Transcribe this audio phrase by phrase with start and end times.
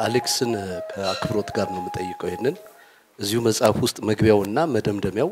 [0.00, 0.52] አሌክስን
[0.90, 2.56] ከአክብሮት ጋር ነው የምጠይቀው። ይህንን
[3.18, 5.30] እዚሁ መጽሐፍ ውስጥ መግቢያውና መደምደሚያው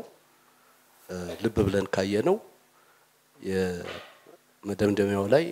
[1.43, 2.35] ልብ ብለን ካየነው
[3.35, 5.45] የመደምደሚያው ላይ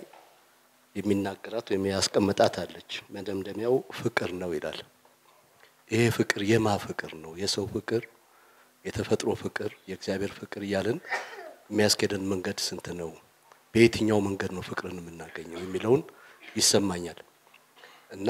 [0.96, 4.78] የሚናገራት ወይም ያስቀመጣት አለች። መደምደሚያው ፍቅር ነው ይላል።
[5.90, 7.32] ይሄ ፍቅር የማ ፍቅር ነው?
[7.42, 8.02] የሰው ፍቅር፣
[8.84, 10.98] የተፈጥሮ ፍቅር፣ የእግዚአብሔር ፍቅር እያለን
[11.70, 13.10] የሚያስኬደን መንገድ ስንት ነው?
[13.74, 16.02] በየትኛው መንገድ ነው ፍቅርን የምናገኘው የሚለውን
[16.56, 17.20] ይሰማኛል
[18.10, 18.28] እና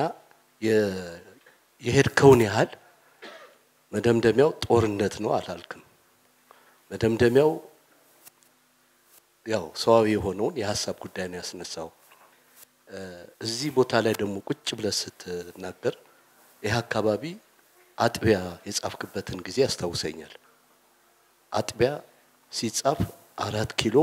[0.62, 2.70] የሄድከውን ያህል
[3.92, 5.82] መደምደሚያው ጦርነት ነው አላልክም።
[6.90, 7.50] መደምደሚያው
[9.46, 11.88] ያው ሰዋዊ የሆነውን የሀሳብ ጉዳይ ነው ያስነሳው።
[13.44, 15.94] እዚህ ቦታ ላይ ደግሞ ቁጭ ብለህ ስትናገር
[16.62, 17.22] ይህ አካባቢ
[17.98, 20.34] አጥቢያ የጻፍክበትን ጊዜ ያስታውሰኛል።
[21.52, 21.90] አጥቢያ
[22.52, 23.00] ሲጻፍ
[23.38, 23.96] አራት ኪሎ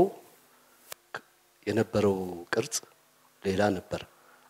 [1.66, 2.16] የነበረው
[2.54, 2.76] ቅርጽ
[3.42, 4.00] ሌላ ነበር።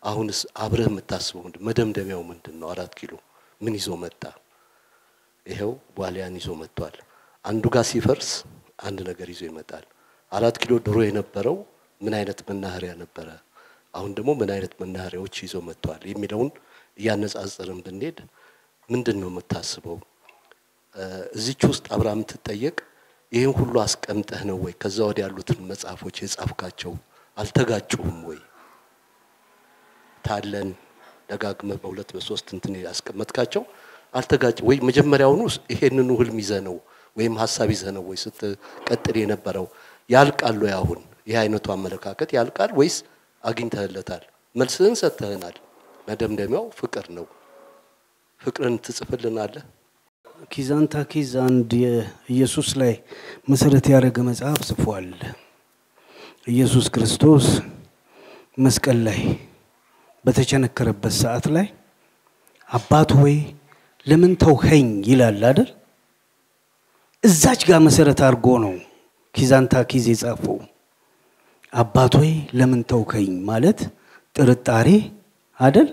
[0.03, 2.69] አሁንስ አብረህ የምታስበው መደምደሚያው ምንድን ነው?
[2.72, 3.12] አራት ኪሎ
[3.61, 4.22] ምን ይዞ መጣ?
[5.47, 6.97] ይኸው ዋሊያን ይዞ መጥቷል።
[7.44, 8.31] አንዱ ጋር ሲፈርስ
[8.86, 9.84] አንድ ነገር ይዞ ይመጣል።
[10.33, 11.56] አራት ኪሎ ድሮ የነበረው
[12.00, 13.28] ምን አይነት መናኸሪያ ነበረ?
[13.94, 16.50] አሁን ደግሞ ምን አይነት መናኸሪያዎች ይዞ መጥቷል የሚለውን
[16.98, 18.19] እያነጻጸርን ብንሄድ
[18.89, 19.98] ምንድን ነው የምታስበው?
[21.37, 22.77] እዚች ውስጥ አብራ የምትጠየቅ
[23.33, 26.92] ይህን ሁሉ አስቀምጠህ ነው ወይ ከዛ ወዲያ ያሉትን መጽሐፎች የጻፍካቸው
[27.37, 28.41] አልተጋጩህም ወይ?
[30.25, 30.69] ታለን
[31.31, 33.62] ደጋግመ በሁለት በሶስት እንትን ያስቀመጥካቸው
[34.15, 34.77] አልተጋጭ ወይ?
[34.89, 35.42] መጀመሪያውኑ
[35.73, 36.77] ይሄንኑ ህልም ይዘህ ነው
[37.17, 39.66] ወይም ሀሳብ ይዘህ ነው ወይ ስትቀጥል የነበረው?
[40.11, 40.59] ያልቃል?
[40.78, 42.97] አሁን ይህ አይነቱ አመለካከት ያልቃል ወይስ
[43.43, 44.22] አግኝተህለታል?
[44.55, 45.56] መልስህን ሰጥተህናል።
[46.09, 47.27] መደምደሚያው ፍቅር ነው።
[48.41, 49.65] ፍቅርን ትጽፍልናለህ?
[50.50, 52.94] ኪዛንታ ኪዝ አንድ የኢየሱስ ላይ
[53.49, 55.09] መሰረት ያደረገ መጽሐፍ ጽፏል።
[56.49, 57.47] ኢየሱስ ክርስቶስ
[58.59, 59.21] መስቀል ላይ
[60.25, 61.66] በተቸነከረበት ሰዓት ላይ
[62.71, 63.34] አባት ሆይ
[64.06, 65.69] ለምን ተውኸኝ ይላል አይደል?
[67.25, 68.72] እዛች ጋር መሰረት አድርጎ ነው
[69.34, 70.56] ኪዛንታ ኪዝ የጻፈው።
[71.72, 73.78] አባት ሆይ ለምን ተውከኝ ማለት
[74.37, 74.88] ጥርጣሬ
[75.61, 75.88] አይደል?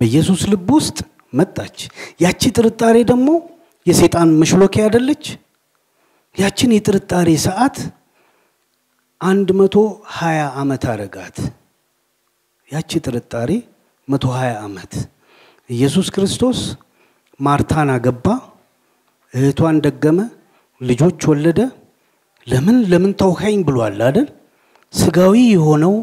[0.00, 0.98] በኢየሱስ ልብ ውስጥ
[1.34, 1.76] መጣች።
[2.20, 3.28] ያቺ ጥርጣሬ ደግሞ
[3.86, 5.24] የሰይጣን መሽሎኪያ አይደለች?
[6.36, 7.76] ያችን የጥርጣሬ ሰዓት
[9.20, 9.74] አንድ መቶ
[10.18, 11.36] ሀያ ዓመት አረጋት።
[12.72, 13.50] ያቺ ጥርጣሬ
[14.08, 14.92] መቶ ሀያ ዓመት
[15.70, 16.58] ኢየሱስ ክርስቶስ
[17.40, 18.26] ማርታን አገባ፣
[19.34, 20.18] እህቷን ደገመ፣
[20.80, 21.58] ልጆች ወለደ።
[22.46, 24.28] ለምን ለምን ተውኸኝ ብሏል አይደል?
[24.92, 25.94] ስጋዊ የሆነው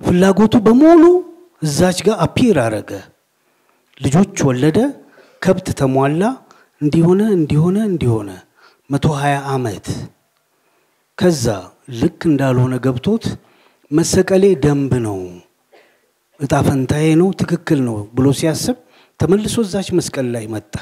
[0.00, 1.02] ፍላጎቱ በሙሉ
[1.62, 2.90] እዛች ጋር አፒር አረገ።
[4.00, 4.78] ልጆች ወለደ፣
[5.42, 6.22] ከብት ተሟላ፣
[6.80, 8.30] እንዲሆነ እንዲሆነ እንዲሆነ
[8.90, 9.86] መቶ ሀያ ዓመት
[11.18, 11.44] ከዛ
[12.00, 13.24] ልክ እንዳልሆነ ገብቶት
[13.90, 15.18] መሰቀሌ ደንብ ነው፣
[16.40, 18.76] እጣ ፈንታዬ ነው፣ ትክክል ነው ብሎ ሲያስብ
[19.20, 20.72] ተመልሶ እዛች መስቀል ላይ መጣ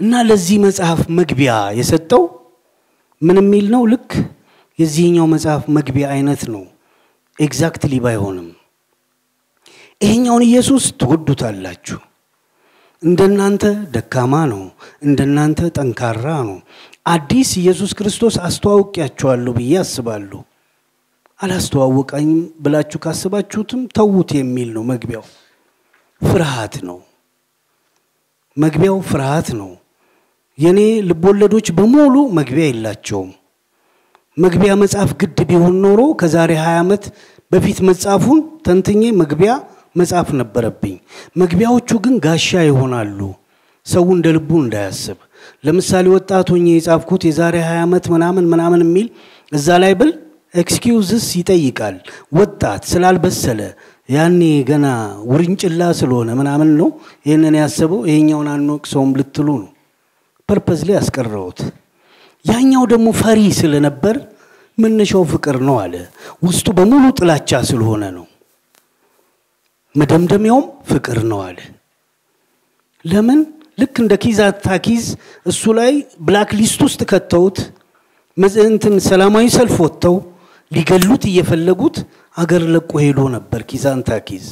[0.00, 2.22] እና ለዚህ መጽሐፍ መግቢያ የሰጠው
[3.22, 3.82] ምን የሚል ነው?
[3.92, 4.10] ልክ
[4.78, 6.62] የዚህኛው መጽሐፍ መግቢያ አይነት ነው።
[7.38, 8.48] exactly ባይሆንም
[10.00, 11.98] ይሄኛውን ኢየሱስ ትወዱታላችሁ።
[13.02, 14.62] እንደናንተ ደካማ ነው፣
[15.02, 16.58] እንደናንተ ጠንካራ ነው።
[17.06, 20.40] አዲስ ኢየሱስ ክርስቶስ አስተዋውቂያችኋለሁ ብዬ አስባለሁ።
[21.40, 25.24] አላስተዋወቀኝም ብላችሁ ካስባችሁትም ተዉት የሚል ነው መግቢያው።
[26.22, 26.98] ፍርሃት ነው
[28.56, 29.70] መግቢያው፣ ፍርሃት ነው።
[30.58, 30.78] የኔ
[31.08, 33.30] ልቦለዶች በሙሉ መግቢያ የላቸውም።
[34.36, 37.04] መግቢያ መጽሐፍ ግድ ቢሆን ኖሮ ከዛሬ 20 ዓመት
[37.52, 39.52] በፊት መጽሐፉን ተንትኜ መግቢያ
[39.96, 40.96] መጽሐፍ ነበረብኝ።
[41.36, 43.20] መግቢያዎቹ ግን ጋሻ ይሆናሉ፣
[43.86, 45.18] ሰው እንደ ልቡ እንዳያስብ።
[45.64, 49.06] ለምሳሌ ወጣት ሆኜ የጻፍኩት የዛሬ 20 ዓመት ምናምን ምናምን የሚል
[49.52, 50.10] እዛ ላይ ብል
[50.54, 51.96] excuses ይጠይቃል።
[52.32, 53.60] ወጣት ስላልበሰለ
[54.08, 54.86] ያኔ ገና
[55.30, 56.88] ውርንጭላ ስለሆነ ምናምን ነው
[57.26, 59.70] ይህንን ያሰበው። ይሄኛውን አንወቅሰውም ልትሉ ነው
[60.48, 61.60] purpose ላይ ያስቀረውት።
[62.44, 64.16] ያኛው ደግሞ ፈሪ ስለነበር
[64.78, 65.94] መነሻው ፍቅር ነው አለ።
[66.42, 68.26] ውስጡ በሙሉ ጥላቻ ስለሆነ ነው።
[69.94, 71.58] መደምደሚያውም ፍቅር ነው አለ።
[73.04, 73.40] ለምን
[73.78, 75.04] ልክ እንደ ኪዛታ ኪዝ
[75.46, 75.92] እሱ ላይ
[76.26, 77.58] black list ውስጥ ከተውት
[78.66, 80.16] እንትን ሰላማዊ ሰልፍ ወጥተው
[80.70, 81.96] ሊገሉት እየፈለጉት
[82.36, 84.46] አገር ለቆ ሄዶ ነበር። ኪዛንታ ኪዝ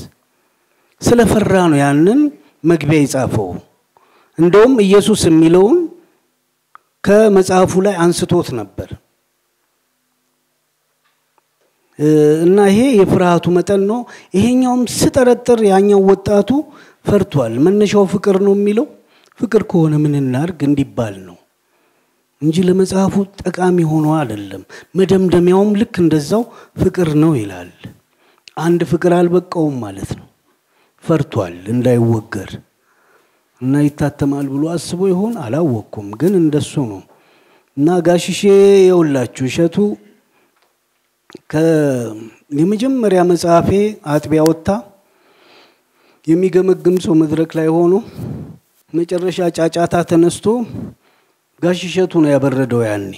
[1.02, 2.20] ስለፈራ ነው ያንን
[2.64, 3.50] መግቢያ የጻፈው።
[4.38, 5.78] እንደውም ኢየሱስ የሚለውን
[7.04, 8.88] ከመጽሐፉ ላይ አንስቶት ነበር
[12.44, 14.00] እና ይሄ የፍርሃቱ መጠን ነው።
[14.36, 16.50] ይሄኛውም ስጠረጥር ያኛው ወጣቱ
[17.04, 18.86] ፈርቷል። መነሻው ፍቅር ነው የሚለው
[19.38, 21.37] ፍቅር ከሆነ ምን እናርግ እንዲባል ነው
[22.42, 24.62] እንጂ ለመጽሐፉ ጠቃሚ ሆኖ አይደለም።
[24.94, 26.42] መደምደሚያውም ልክ እንደዛው
[26.82, 27.70] ፍቅር ነው ይላል።
[28.56, 30.26] አንድ ፍቅር አልበቃውም ማለት ነው።
[31.04, 32.50] ፈርቷል እንዳይወገር
[33.60, 37.00] እና ይታተማል ብሎ አስቦ ይሆን አላወቅኩም፣ ግን እንደሱ ነው።
[37.76, 38.40] እና ጋሽሼ
[38.88, 39.76] የውላችሁ እሸቱ
[42.58, 43.68] የመጀመሪያ መጽሐፌ
[44.12, 44.70] አጥቢያ ወጥታ
[46.26, 47.94] የሚገመግም ሰው መድረክ ላይ ሆኖ
[48.92, 50.46] መጨረሻ ጫጫታ ተነስቶ
[51.62, 53.12] ጋሽ እሸቱ ነው ያበረደው። ያኔ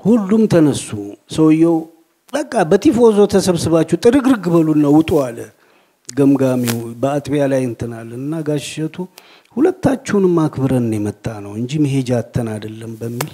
[0.00, 0.88] ሁሉም ተነሱ።
[1.36, 1.76] ሰውየው
[2.32, 5.38] በቃ በቲፎዞ ተሰብስባችሁ ጥርግርግ በሉና ውጡ አለ።
[6.08, 8.96] ገምጋሚው በአጥቢያ ላይ እንትናል እና ጋሽ እሸቱ
[9.56, 13.32] ሁለታችሁንም አክብረን የመጣ ነው እንጂ መሄጃ አተን አይደለም በሚል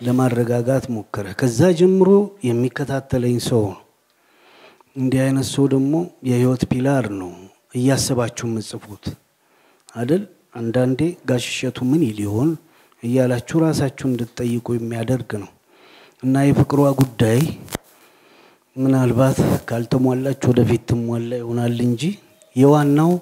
[0.00, 2.10] ለማረጋጋት ሞከረ። ከዛ ጀምሮ
[2.48, 3.80] የሚከታተለኝ ሰው ነው።
[4.96, 5.94] እንዲህ አይነት ሰው ደግሞ
[6.28, 7.32] የህይወት ፒላር ነው።
[7.74, 9.04] እያሰባችሁ የምጽፉት
[9.94, 10.22] አደል?
[10.54, 11.46] አንዳንዴ ጋሽ
[11.90, 12.50] ምን ይል ይሆን
[13.02, 15.50] እያላችሁ ራሳችሁ እንድትጠይቁ የሚያደርግ ነው
[16.22, 17.40] እና የፍቅሯ ጉዳይ
[18.76, 19.38] ምናልባት
[19.68, 22.02] ካልተሟላች ወደፊት ትሟላ ይሆናል እንጂ
[22.56, 23.12] የዋናው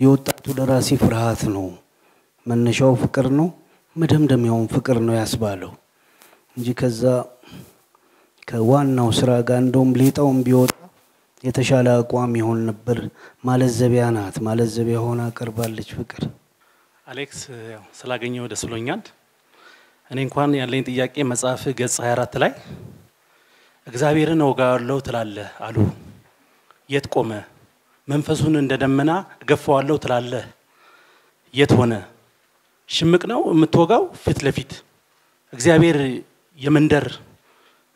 [0.00, 1.66] የወጣቱ ደራሲ ፍርሃት ነው።
[2.46, 3.48] መነሻው ፍቅር ነው፣
[3.96, 5.72] መደምደሚያውን ፍቅር ነው ያስባለው
[6.56, 7.02] እንጂ ከዛ
[8.48, 10.72] ከዋናው ስራ ጋር እንደውም ሌጣውም ቢወጣ
[11.44, 12.98] የተሻለ አቋም ይሆን ነበር።
[13.44, 16.22] ማለዘቢያ ናት። ማለዘቢያ ሆና ቀርባለች ፍቅር።
[17.06, 17.40] አሌክስ
[17.98, 19.00] ስላገኘው ደስ ብሎኛል።
[20.10, 22.52] እኔ እንኳን ያለኝ ጥያቄ መጽሐፍ ገጽ 24 ላይ
[23.86, 25.76] እግዚአብሔርን እወጋዋለሁ ትላለህ አሉ።
[26.90, 27.30] የት ቆመ?
[28.08, 29.10] መንፈሱን እንደ ደመና
[29.42, 30.44] እገፋዋለሁ ትላለህ
[31.54, 31.92] የት ሆነ?
[32.88, 34.72] ሽምቅ ነው የምትወጋው ፊት ለፊት
[35.52, 35.98] እግዚአብሔር
[36.58, 37.06] የመንደር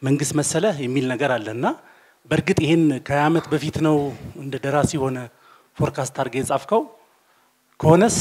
[0.02, 1.66] መንግስት መሰለ የሚል ነገር አለ እና
[2.30, 3.96] በእርግጥ ይህን ከሀያ ዓመት በፊት ነው
[4.42, 5.18] እንደ ደራሲ ሆነ
[5.76, 6.82] forecast አድርገህ የጻፍከው
[7.80, 8.16] ከሆነስ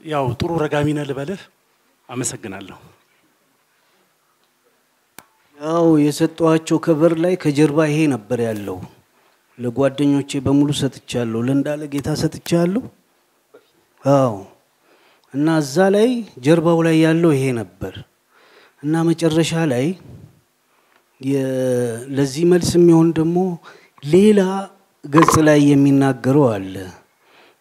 [0.00, 1.40] ያው ጥሩ ረጋሚ ነህ ልበልህ።
[2.08, 2.78] አመሰግናለሁ።
[5.58, 8.78] ያው የሰጠኋቸው cover ላይ ከጀርባ ይሄ ነበር ያለው።
[9.58, 12.82] ለጓደኞቼ በሙሉ ሰጥቻለሁ። ለእንዳለ ጌታ ሰጥቻለሁ።
[14.02, 14.32] አዎ
[15.34, 16.08] እና እዛ ላይ
[16.44, 17.94] ጀርባው ላይ ያለው ይሄ ነበር
[18.82, 19.86] እና መጨረሻ ላይ
[22.16, 23.38] ለዚህ መልስ የሚሆን ደግሞ
[24.04, 24.40] ሌላ
[25.04, 26.74] ገጽ ላይ የሚናገረው አለ።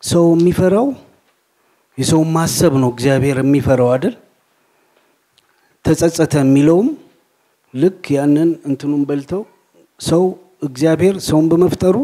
[0.04, 0.88] ሰው የሚፈራው
[2.00, 4.16] የሰው ማሰብ ነው እግዚአብሔር የሚፈራው አይደል?
[5.86, 6.90] ተጸጸተ የሚለውም
[7.74, 9.42] ልክ ያንን እንትኑን በልተው
[10.00, 10.24] ሰው
[10.64, 11.96] እግዚአብሔር ሰውን በመፍጠሩ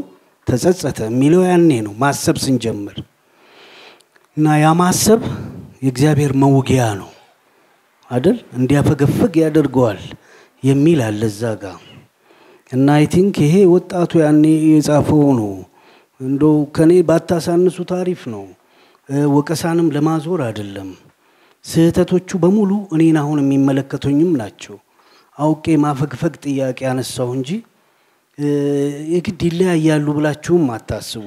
[0.47, 2.97] ተጸጸተ የሚለው ያኔ ነው ማሰብ ስንጀምር
[4.37, 5.21] እና ያ ማሰብ
[5.85, 7.09] የእግዚአብሔር መውጊያ ነው
[8.11, 8.37] አይደል?
[8.57, 10.01] እንዲያፈገፍግ ያደርገዋል
[10.63, 11.79] የሚል አለ እዛ ጋር
[12.71, 15.51] እና I think ይሄ ወጣቱ ያኔ የጻፈው ነው።
[16.19, 18.43] እንደው ከኔ ባታሳንሱ ታሪፍ ነው።
[19.33, 20.89] ወቀሳንም ለማዞር አይደለም።
[21.65, 24.75] ስህተቶቹ በሙሉ እኔን አሁን የሚመለከቱኝም ናቸው።
[25.37, 27.49] አውቄ ማፈግፈግ ጥያቄ አነሳሁ እንጂ
[29.13, 31.25] የግድ ይለያያሉ ብላችሁም አታስቡ።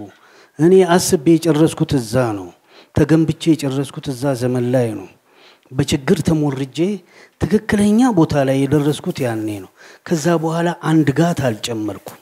[0.59, 2.49] እኔ አስቤ የጨረስኩት እዛ ነው።
[2.95, 5.09] ተገንብቼ የጨረስኩት እዛ ዘመን ላይ ነው።
[5.73, 6.79] በችግር ተሞርጄ
[7.41, 9.71] ትክክለኛ ቦታ ላይ የደረስኩት ያኔ ነው።
[10.07, 12.21] ከዛ በኋላ አንድ ጋት አልጨመርኩም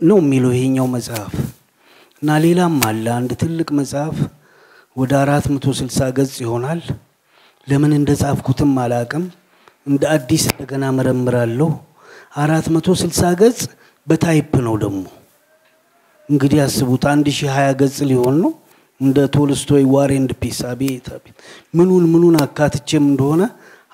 [0.00, 1.32] ነው የሚለው ይሄኛው መጽሐፍ
[2.22, 4.16] እና ሌላም አለ አንድ ትልቅ መጽሐፍ
[5.00, 6.80] ወደ አራት መቶ ስልሳ ገጽ ይሆናል።
[7.68, 9.24] ለምን እንደ ጻፍኩትም አላቅም።
[9.86, 11.68] እንደ አዲስ እንደገና መረምራለሁ።
[12.42, 13.60] አራት መቶ ስልሳ ገጽ
[14.06, 15.02] በ type ነው ደግሞ
[16.28, 18.52] እንግዲህ አስቡት አንድ ሺህ ሀያ ገጽ ሊሆን ነው።
[19.00, 21.06] እንደ ቶልስቶይ War and Peace አቤት
[21.74, 23.42] ምኑን ምኑን አካትቼም እንደሆነ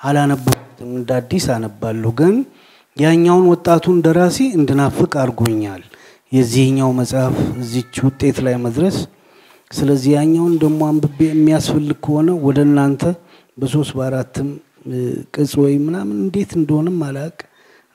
[0.02, 0.62] አላነበብኩትም።
[0.96, 2.34] እንደ አዲስ አነባለሁ። ግን
[2.96, 5.82] ያኛውን ወጣቱን ደራሲ እንድናፍቅ አድርጎኛል
[6.32, 8.96] የዚህኛው መጽሐፍ እዚች ውጤት ላይ መድረስ።
[9.70, 13.02] ስለዚህ ያኛውን ደግሞ አንብቤ የሚያስፈልግ ከሆነ ወደ እናንተ
[13.58, 14.49] በሶስት በአራትም
[15.35, 17.37] ቅጽ ወይ ምናምን እንዴት እንደሆነም አላቅ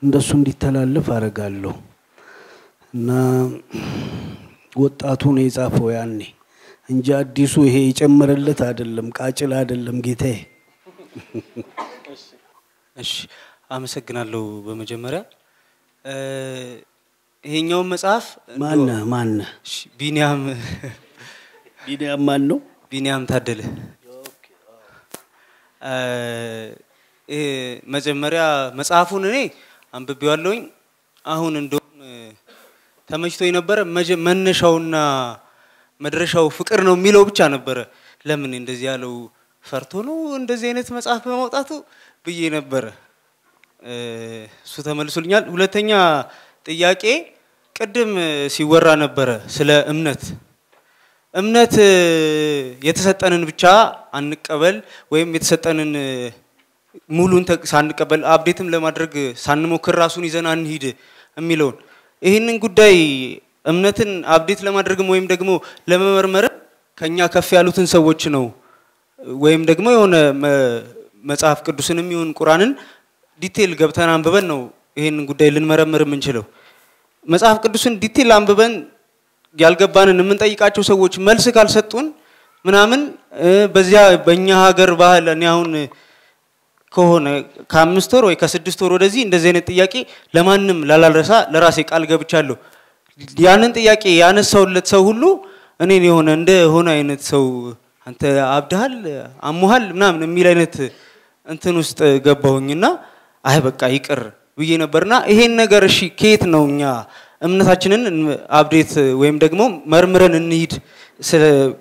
[0.02, 1.74] እንደሱ እንዲተላለፍ አደርጋለሁ
[2.94, 3.10] እና
[4.76, 6.20] ወጣቱ ነው የጻፈው ያኔ
[6.88, 10.36] እንጂ አዲሱ ይሄ የጨመረለት አይደለም፣ ቃጭል አይደለም ጌታዬ።
[12.96, 13.12] እሺ
[13.70, 15.20] አመሰግናለሁ። በመጀመሪያ
[17.44, 18.26] ይሄኛውን መጽሐፍ
[18.62, 19.38] ማነ ማነ
[20.00, 20.42] ቢኒያም
[21.82, 22.58] ቢኒያም ማን ነው?
[22.92, 23.60] ቢኒያም ታደለ
[27.28, 27.42] ይሄ
[27.94, 28.42] መጀመሪያ
[28.78, 29.36] መጽሐፉን እኔ
[29.94, 30.60] አንብቤዋለሁኝ።
[31.24, 31.88] አሁን እንደውም
[33.10, 33.78] ተመችቶ የነበረ
[34.26, 34.96] መነሻውና
[36.00, 37.78] መድረሻው ፍቅር ነው የሚለው ብቻ ነበረ።
[38.24, 39.14] ለምን እንደዚህ ያለው
[39.64, 41.70] ፈርቶ ነው እንደዚህ አይነት መጽሐፍ በማውጣቱ
[42.26, 42.84] ብዬ ነበረ።
[44.66, 45.90] እሱ ተመልሶልኛል። ሁለተኛ
[46.66, 47.04] ጥያቄ
[47.76, 48.10] ቅድም
[48.54, 50.22] ሲወራ ነበረ ስለ እምነት
[51.34, 51.74] እምነት
[52.82, 53.62] የተሰጠንን ብቻ
[54.12, 54.76] አንቀበል
[55.12, 55.92] ወይም የተሰጠንን
[57.10, 59.12] ሙሉን ሳንቀበል አብዴትም ለማድረግ
[59.44, 60.84] ሳንሞክር ራሱን ይዘን አንሂድ
[61.36, 61.76] የሚለውን
[62.22, 62.96] ይህንን ጉዳይ
[63.66, 65.50] እምነትን አብዴት ለማድረግም ወይም ደግሞ
[65.90, 66.54] ለመመርመርም
[66.98, 68.44] ከኛ ከፍ ያሉትን ሰዎች ነው
[69.40, 70.14] ወይም ደግሞ የሆነ
[71.24, 72.70] መጽሐፍ ቅዱስንም ይሁን ቁርአንን
[73.40, 74.60] detail ገብተን አንብበን ነው
[74.96, 76.44] ይሄንን ጉዳይ ልንመረምር የምንችለው።
[77.26, 78.72] መጽሐፍ ቅዱስን detail አንብበን
[79.58, 82.06] ያልገባንን የምንጠይቃቸው ሰዎች መልስ ካልሰጡን
[82.64, 83.00] ምናምን
[83.74, 85.70] በዚያ በእኛ ሀገር ባህል እኔ አሁን
[86.94, 87.26] ከሆነ
[87.72, 89.94] ከአምስት ወር ወይ ከስድስት ወር ወደዚህ እንደዚህ አይነት ጥያቄ
[90.34, 92.56] ለማንም ላላልረሳ ለራሴ ቃል ገብቻለሁ።
[93.42, 95.22] ያንን ጥያቄ ያነሳውለት ሰው ሁሉ
[95.80, 97.44] እኔን የሆነ እንደ ሆነ አይነት ሰው
[98.06, 98.22] አንተ
[98.54, 98.94] አብድሃል
[99.48, 100.76] አሙሃል ምናምን የሚል አይነት
[101.46, 102.84] እንትን ውስጥ ገባሁኝና
[103.44, 104.20] አይ በቃ ይቅር
[104.58, 106.82] ብዬ ነበርና ይሄን ነገር እሺ ከየት ነው እኛ
[107.42, 108.02] እምነታችንን
[108.58, 110.72] አብዴት ወይም ደግሞ መርምረን እንሂድ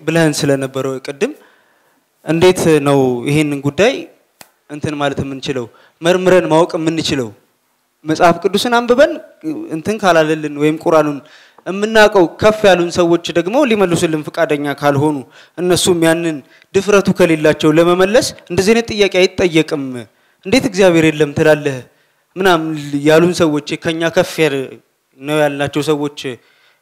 [0.05, 1.33] ብለህን ስለነበረው ቅድም
[2.25, 2.99] እንዴት ነው
[3.29, 3.93] ይሄንን ጉዳይ
[4.69, 5.65] እንትን ማለት የምንችለው?
[6.01, 7.29] መርምረን ማወቅ የምንችለው?
[8.05, 9.11] መጽሐፍ ቅዱስን አንብበን
[9.75, 11.17] እንትን ካላለልን ወይም ቁርአኑን
[11.67, 15.17] የምናውቀው ከፍ ያሉን ሰዎች ደግሞ ሊመልሱልን ፈቃደኛ ካልሆኑ
[15.57, 16.37] እነሱም ያንን
[16.75, 19.83] ድፍረቱ ከሌላቸው ለመመለስ እንደዚህ አይነት ጥያቄ አይጠየቅም።
[20.45, 21.77] እንዴት እግዚአብሔር የለም ትላለህ?
[22.35, 22.69] ምናምን
[23.07, 24.33] ያሉን ሰዎች ከኛ ከፍ
[25.21, 26.19] ነው ያልናቸው ሰዎች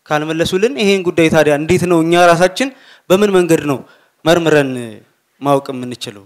[0.05, 2.69] ካልመለሱልን ይሄን ጉዳይ ታዲያ እንዴት ነው እኛ ራሳችን
[3.09, 3.79] በምን መንገድ ነው
[4.25, 4.71] መርምረን
[5.41, 6.23] ማወቅ የምንችለው?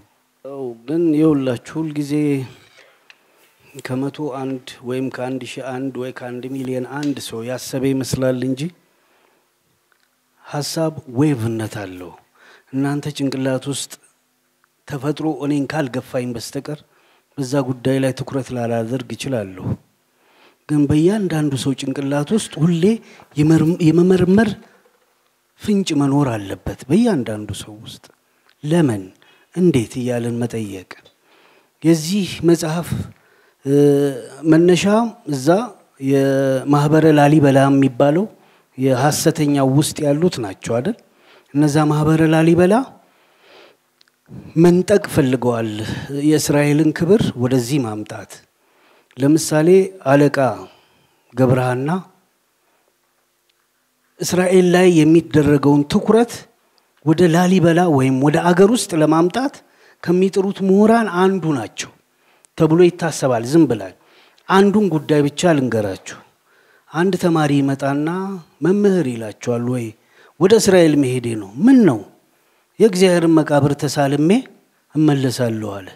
[0.86, 2.12] ግን የሁላችሁ ሁልጊዜ
[3.84, 8.60] ከመቶ አንድ ወይም ከአንድ ሺህ አንድ ወይ ከአንድ ሚሊዮን አንድ ሰው ያሰበ ይመስላል እንጂ
[10.44, 12.10] ሀሳብ ዌቭነት አለው።
[12.74, 13.92] እናንተ ጭንቅላት ውስጥ
[14.88, 16.80] ተፈጥሮ እኔን ካልገፋኝ በስተቀር
[17.38, 19.66] በዛ ጉዳይ ላይ ትኩረት ላላደርግ እችላለሁ።
[20.68, 22.84] ግን በእያንዳንዱ ሰው ጭንቅላት ውስጥ ሁሌ
[23.86, 24.50] የመመርመር
[25.60, 28.04] ፍንጭ መኖር አለበት። በእያንዳንዱ ሰው ውስጥ
[28.64, 29.02] ለምን
[29.54, 30.90] እንዴት እያለን መጠየቅ
[31.82, 32.88] የዚህ መጽሐፍ
[34.52, 34.84] መነሻ
[35.34, 35.48] እዛ
[36.08, 38.24] የማህበረ ላሊበላ የሚባለው
[38.78, 40.96] የሐሰተኛው ውስጥ ያሉት ናቸው አይደል?
[41.54, 42.74] እነዛ ማህበረ ላሊበላ
[44.56, 45.70] መንጠቅ ፈልገዋል።
[46.28, 48.32] የእስራኤልን ክብር ወደዚህ ማምጣት።
[49.16, 49.68] ለምሳሌ
[50.04, 50.38] አለቃ
[51.34, 51.90] ገብረሃና
[54.20, 56.32] እስራኤል ላይ የሚደረገውን ትኩረት
[57.04, 59.54] ወደ ላሊበላ ወይም ወደ አገር ውስጥ ለማምጣት
[60.02, 61.90] ከሚጥሩት ምሁራን አንዱ ናቸው
[62.58, 63.94] ተብሎ ይታሰባል። ዝም ብላል
[64.48, 66.18] አንዱን ጉዳይ ብቻ ልንገራችሁ።
[66.90, 68.08] አንድ ተማሪ ይመጣና
[68.64, 69.86] መምህር ይላቸዋል፣ ወይ
[70.40, 72.00] ወደ እስራኤል መሄዴ ነው። ምን ነው?
[72.80, 74.30] የእግዚአብሔርን መቃብር ተሳልሜ
[74.94, 75.88] እመለሳለሁ አለ።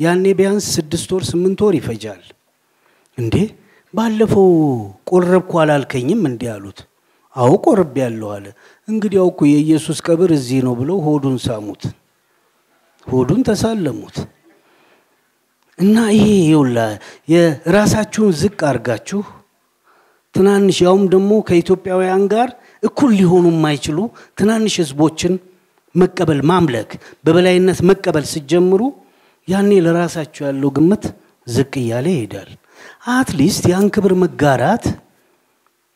[0.00, 2.22] ያኔ ቢያንስ ስድስት ወር ስምንት ወር ይፈጃል።
[3.20, 3.34] እንዴ
[3.94, 4.48] ባለፈው
[5.10, 6.20] ቆረብኩ አላልከኝም?
[6.28, 6.78] እንዲህ አሉት።
[7.36, 8.46] አዎ ቆርቤ ያለሁ አለ።
[8.88, 11.82] እንግዲያው እኮ የኢየሱስ ቀብር እዚህ ነው ብለው ሆዱን ሳሙት፣
[13.06, 14.16] ሆዱን ተሳለሙት።
[15.78, 16.78] እና ይሄ ይውላ
[17.32, 19.20] የራሳችሁን ዝቅ አድርጋችሁ
[20.34, 22.48] ትናንሽ ያውም ደግሞ ከኢትዮጵያውያን ጋር
[22.82, 23.98] እኩል ሊሆኑ የማይችሉ
[24.38, 25.32] ትናንሽ ህዝቦችን
[25.94, 26.90] መቀበል ማምለክ
[27.24, 28.82] በበላይነት መቀበል ሲጀምሩ
[29.48, 31.04] ያኔ ለራሳችሁ ያለው ግምት
[31.46, 32.50] ዝቅ እያለ ይሄዳል።
[33.14, 34.84] at least ያን ክብር መጋራት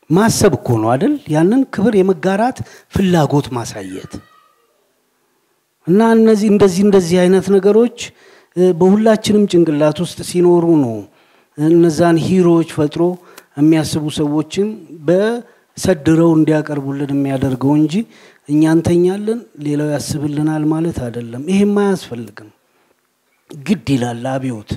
[0.09, 1.13] ማሰብ እኮ ነው አይደል?
[1.33, 2.57] ያንን ክብር የመጋራት
[2.95, 4.11] ፍላጎት ማሳየት
[5.87, 7.97] እና እነዚህ እንደዚህ እንደዚህ አይነት ነገሮች
[8.79, 10.95] በሁላችንም ጭንቅላት ውስጥ ሲኖሩ ነው
[11.57, 13.01] እነዛን ሂሮዎች ፈጥሮ
[13.59, 14.67] የሚያስቡ ሰዎችን
[15.07, 17.93] በሰድረው እንዲያቀርቡልን የሚያደርገው እንጂ
[18.49, 22.49] እኛ እንተኛለን፣ ሌላው ያስብልናል ማለት አይደለም። ይሄም አያስፈልግም።
[23.49, 24.71] ግድ ይላል አብዮት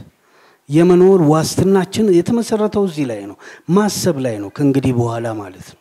[0.69, 3.37] የመኖር ዋስትናችን የተመሰረተው እዚህ ላይ ነው፣
[3.71, 5.81] ማሰብ ላይ ነው። ከእንግዲህ በኋላ ማለት ነው።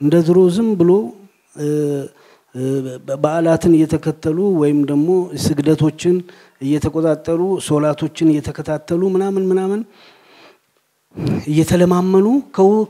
[0.00, 0.90] እንደ ድሮ ዝም ብሎ
[3.16, 5.08] በዓላትን እየተከተሉ ወይም ደግሞ
[5.44, 6.16] ስግደቶችን
[6.62, 9.80] እየተቆጣጠሩ ሶላቶችን እየተከታተሉ ምናምን ምናምን
[11.48, 12.26] እየተለማመኑ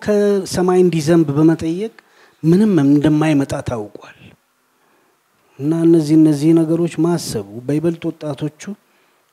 [0.05, 1.95] ከሰማይ እንዲዘንብ በመጠየቅ
[2.43, 4.17] ምንም እንደማይመጣ ታውቋል።
[5.59, 8.63] እና እነዚህ እነዚህ ነገሮች ማሰቡ በይበልጥ ወጣቶቹ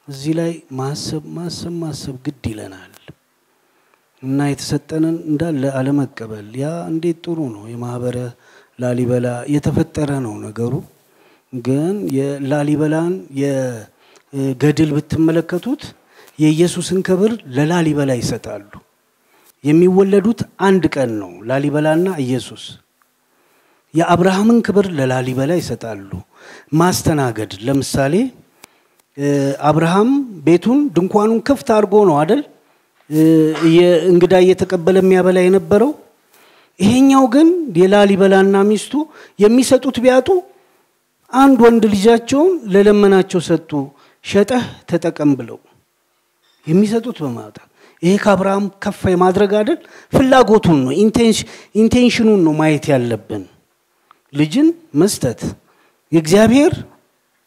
[0.08, 2.90] እዚህ ላይ ማሰብ ማሰብ ማሰብ ግድ ይለናል
[4.22, 8.18] እና የተሰጠንን እንዳለ አለመቀበል ያ እንዴት ጥሩ ነው። የማህበረ
[8.80, 10.74] ላሊበላ የተፈጠረ ነው ነገሩ።
[11.54, 15.84] ግን የላሊበላን የገድል ብትመለከቱት
[16.40, 18.72] የኢየሱስን ክብር ለላሊበላ ይሰጣሉ።
[19.64, 22.64] የሚወለዱት አንድ ቀን ነው ላሊበላና ኢየሱስ።
[23.94, 26.10] የአብርሃምን ክብር ለላሊበላ ይሰጣሉ።
[26.80, 28.14] ማስተናገድ ለምሳሌ
[29.64, 30.10] አብርሃም
[30.46, 32.42] ቤቱን ድንኳኑን ክፍት አድርጎ ነው አደል
[34.12, 35.92] እንግዳ እየተቀበለ የሚያበላ የነበረው።
[36.80, 38.94] ይሄኛው ግን የላሊበላና ሚስቱ
[39.40, 40.30] የሚሰጡት ቢያጡ
[41.34, 43.70] አንድ ወንድ ልጃቸውን ለለመናቸው ሰጡ።
[44.24, 45.58] ሸጠህ ተጠቀም ብለው
[46.68, 47.70] የሚሰጡት በማጣት
[48.04, 49.80] ይሄ ከአብርሃም ከፍ የማድረግ አይደል?
[50.14, 50.92] ፍላጎቱን ነው
[51.78, 53.44] intention ኡን ነው ማየት ያለብን።
[54.34, 54.68] ልጅን
[55.02, 55.42] መስጠት
[56.12, 56.74] የእግዚአብሔር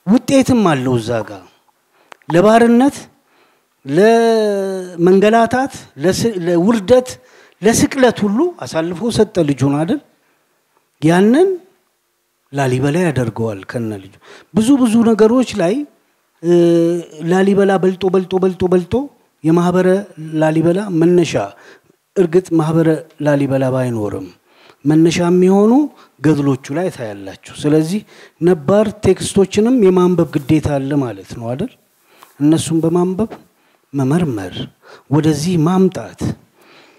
[0.06, 1.44] ውጤትም አለው እዛ ጋር
[2.28, 2.96] ለባርነት፣
[3.84, 5.72] ለመንገላታት፣
[6.46, 7.08] ለውርደት፣
[7.62, 10.00] ለስቅለት ሁሉ አሳልፎ ሰጠ ልጁን አይደል?
[11.02, 11.48] ያንን
[12.52, 14.14] ላሊበላ ያደርገዋል ከነ ልጁ
[14.54, 15.74] ብዙ ብዙ ነገሮች ላይ
[17.30, 18.94] ላሊበላ በልጦ በልጦ በልጦ በልጦ
[19.44, 19.88] የማህበረ
[20.42, 21.32] ላሊበላ መነሻ
[22.16, 22.88] እርግጥ ማህበረ
[23.26, 24.26] ላሊበላ ባይኖርም
[24.84, 25.72] መነሻ የሚሆኑ
[26.24, 28.00] ገድሎቹ ላይ ታያላችሁ። ስለዚህ
[28.40, 31.72] ነባር ቴክስቶችንም የማንበብ ግዴታ አለ ማለት ነው አይደል?
[32.40, 33.30] እነሱን በማንበብ
[33.92, 34.54] መመርመር፣
[35.10, 36.20] ወደዚህ ማምጣት።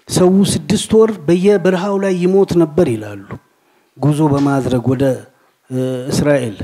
[0.08, 3.26] ሰው ስድስት ወር በየበረሃው ላይ ይሞት ነበር ይላሉ
[3.96, 5.04] ጉዞ በማድረግ ወደ
[6.12, 6.56] እስራኤል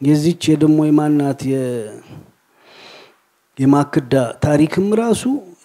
[0.00, 1.40] የዚች የደሞ የማናት
[3.58, 5.22] የማክዳ ታሪክም ራሱ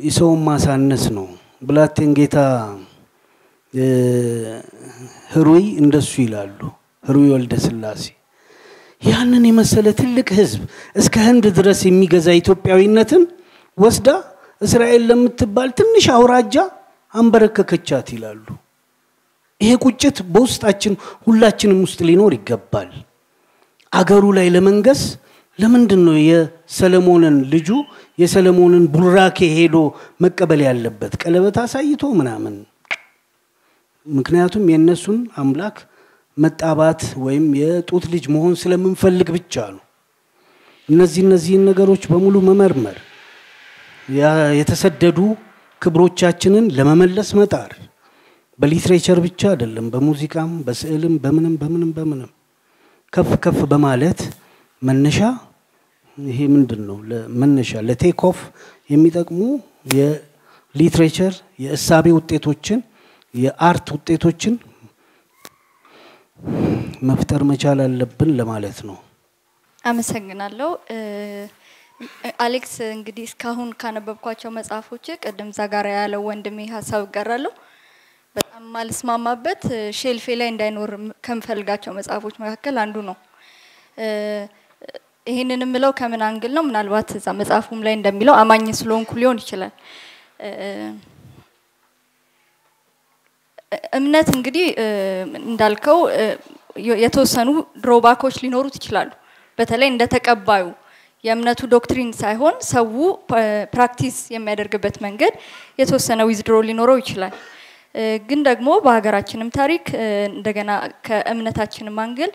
[0.07, 1.27] የሰውን ማሳነስ ነው።
[1.61, 2.37] ብላቴን ጌታ
[5.33, 6.59] ህሩይ እንደሱ ይላሉ።
[7.03, 8.03] ህሩይ ወልደ ስላሴ
[9.01, 10.61] ያንን የመሰለ ትልቅ ህዝብ
[10.95, 13.23] እስከ ህንድ ድረስ የሚገዛ ኢትዮጵያዊነትን
[13.77, 14.07] ወስዳ
[14.61, 16.55] እስራኤል ለምትባል ትንሽ አውራጃ
[17.13, 18.45] አንበረከከቻት ይላሉ።
[19.61, 20.93] ይሄ ቁጭት በውስጣችን
[21.25, 22.89] ሁላችንም ውስጥ ሊኖር ይገባል።
[23.91, 25.01] አገሩ ላይ ለመንገስ
[25.59, 27.69] ለምንድን ነው የሰለሞንን ልጁ
[28.19, 29.75] የሰለሞንን ቡራኬ ሄዶ
[30.23, 31.13] መቀበል ያለበት?
[31.21, 32.55] ቀለበት አሳይቶ ምናምን።
[34.07, 35.77] ምክንያቱም የእነሱን አምላክ
[36.37, 39.83] መጣባት ወይም የጡት ልጅ መሆን ስለምንፈልግ ብቻ ነው።
[40.89, 42.97] እነዚህ እነዚህን ነገሮች በሙሉ መመርመር፣
[44.59, 45.19] የተሰደዱ
[45.81, 47.71] ክብሮቻችንን ለመመለስ መጣር
[48.59, 52.29] በሊትሬቸር ብቻ አይደለም፣ በሙዚቃም፣ በስዕልም፣ በምንም በምንም በምንም
[53.13, 54.21] ከፍ ከፍ በማለት
[54.81, 55.19] መነሻ
[56.17, 56.97] ይሄ ምንድን ነው
[57.39, 58.39] መነሻ ለ take off
[58.89, 59.39] የሚጠቅሙ
[59.95, 62.79] የ literature የእሳቤ ውጤቶችን
[63.33, 64.53] የ art ውጤቶችን
[67.09, 68.97] መፍጠር መቻል አለብን ለማለት ነው።
[69.83, 70.69] አመሰግናለሁ።
[72.45, 77.53] አሌክስ እንግዲህ እስካሁን ካነበብኳቸው መጽሐፎች ቅድም ዛጋራ ያለው ወንድሜ ሀሳብ እጋራለሁ።
[78.35, 79.61] በጣም ማልስማማበት
[79.99, 80.91] shelf ኤ ላይ እንዳይኖር
[81.25, 83.17] ከምፈልጋቸው መጽሐፎች መካከል አንዱ ነው።
[85.27, 86.63] ይህንን የምለው ከምን angle ነው?
[86.67, 89.73] ምናልባት እዛ መጽሐፉም ላይ እንደሚለው አማኝ ስለሆንኩ ሊሆን ይችላል።
[93.97, 94.65] እምነት እንግዲህ
[95.43, 95.99] እንዳልከው
[97.03, 97.49] የተወሰኑ
[97.83, 99.09] drawback ኦች ሊኖሩት ይችላሉ።
[99.57, 100.65] በተለይ እንደ ተቀባዩ
[101.23, 102.87] የእምነቱ doctrine ሳይሆን ሰው
[103.73, 105.33] practice የሚያደርግበት መንገድ
[105.79, 107.33] የተወሰነ withdraw ሊኖረው ይችላል።
[108.29, 109.85] ግን ደግሞ በሀገራችንም ታሪክ
[110.31, 110.71] እንደገና
[111.07, 112.31] ከእምነታችንም angle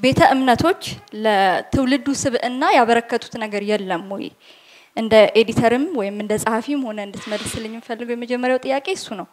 [0.00, 0.82] ቤተ እምነቶች
[1.24, 4.26] ለትውልዱ ስብዕና ያበረከቱት ነገር የለም ወይ?
[4.96, 9.26] እንደ editor ም ወይም እንደ ጸሐፊም ሆነ እንድትመልስልኝ የምፈልገው የመጀመሪያው ጥያቄ እሱ ነው።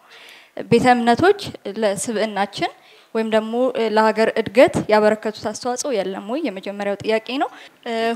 [0.66, 1.40] ቤተ እምነቶች
[1.82, 2.72] ለስብዕናችን
[3.16, 3.54] ወይም ደግሞ
[3.96, 6.40] ለሀገር እድገት ያበረከቱት አስተዋጽኦ የለም ወይ?
[6.48, 7.50] የመጀመሪያው ጥያቄ ነው።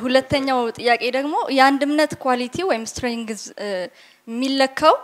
[0.03, 3.41] ሁለተኛው ጥያቄ ደግሞ የአንድ እምነት quality ወይም strength
[4.27, 4.95] የሚለካው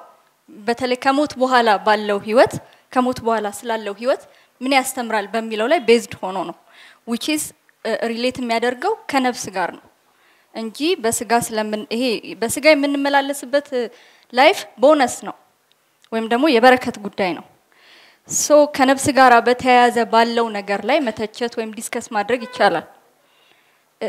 [0.49, 2.53] በተለይ ከሞት በኋላ ባለው ህይወት
[2.91, 4.21] ከሞት በኋላ ስላለው ህይወት
[4.61, 6.57] ምን ያስተምራል በሚለው ላይ based ሆኖ ነው
[7.09, 7.43] which is
[8.11, 9.83] relate የሚያደርገው ከነፍስ ጋር ነው
[10.55, 12.05] እንጂ በስጋ ስለምን ይሄ
[12.41, 13.67] በስጋ የምንመላለስበት
[14.33, 15.35] life bonus ነው
[16.11, 17.45] ወይም ደግሞ የበረከት ጉዳይ ነው።
[18.29, 22.85] so ከነፍስ ጋር በተያያዘ ባለው ነገር ላይ መተቸት ወይም discuss ማድረግ ይቻላል።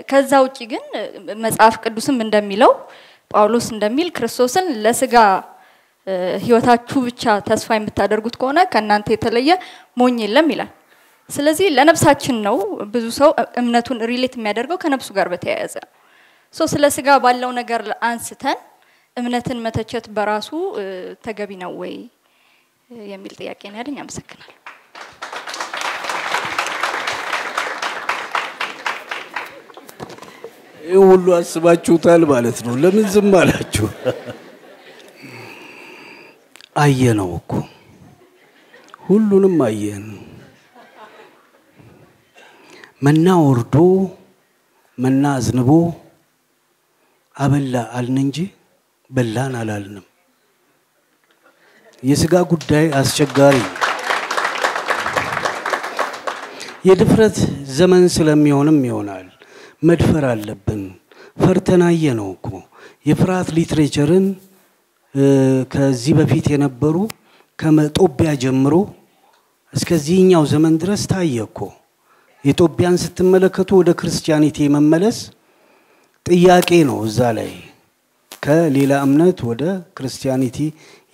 [0.09, 0.83] ከዛ ውጭ ግን
[1.45, 2.73] መጽሐፍ ቅዱስም እንደሚለው
[3.31, 5.15] ጳውሎስ እንደሚል ክርስቶስን ለስጋ
[6.45, 9.51] ህይወታችሁ ብቻ ተስፋ የምታደርጉት ከሆነ ከእናንተ የተለየ
[9.97, 10.71] ሞኝ የለም ይላል።
[11.31, 12.57] ስለዚህ ለነፍሳችን ነው
[12.93, 13.31] ብዙ ሰው
[13.61, 15.75] እምነቱን relate የሚያደርገው ከነፍሱ ጋር በተያያዘ
[16.55, 18.59] so ስለ ስጋ ባለው ነገር አንስተን
[19.19, 20.49] እምነትን መተቸት በራሱ
[21.27, 21.95] ተገቢ ነው ወይ
[23.11, 24.55] የሚል ጥያቄ ነው ያለኝ። አመሰግናለሁ።
[30.83, 33.87] ይህ ሁሉ አስባችሁታል ማለት ነው። ለምን ዝም አላችሁ?
[36.79, 37.53] አየነው እኮ
[39.07, 40.07] ሁሉንም አየን።
[43.03, 43.75] መና ወርዶ
[44.99, 45.71] መና አዝንቦ
[47.37, 48.39] አበላ አልን እንጂ
[49.11, 50.07] በላን አላልንም።
[52.03, 53.57] የስጋ ጉዳይ አስቸጋሪ
[56.85, 57.37] የድፍረት
[57.79, 59.27] ዘመን ስለሚሆንም ይሆናል
[59.83, 60.83] መድፈር አለብን።
[61.37, 62.49] ፈርተናየ ነው እኮ
[63.07, 64.27] የፍርሃት ሊትሬቸርን
[65.73, 66.97] ከዚህ በፊት የነበሩ
[67.59, 68.75] ከመጦቢያ ጀምሮ
[69.73, 71.59] እስከዚህኛው ዘመን ድረስ ታየ እኮ።
[72.45, 75.19] የጦቢያን ስትመለከቱ ወደ ክርስቲያኒቲ መመለስ
[76.27, 77.51] ጥያቄ ነው። እዛ ላይ
[78.43, 79.63] ከሌላ እምነት ወደ
[79.97, 80.59] ክርስቲያኒቲ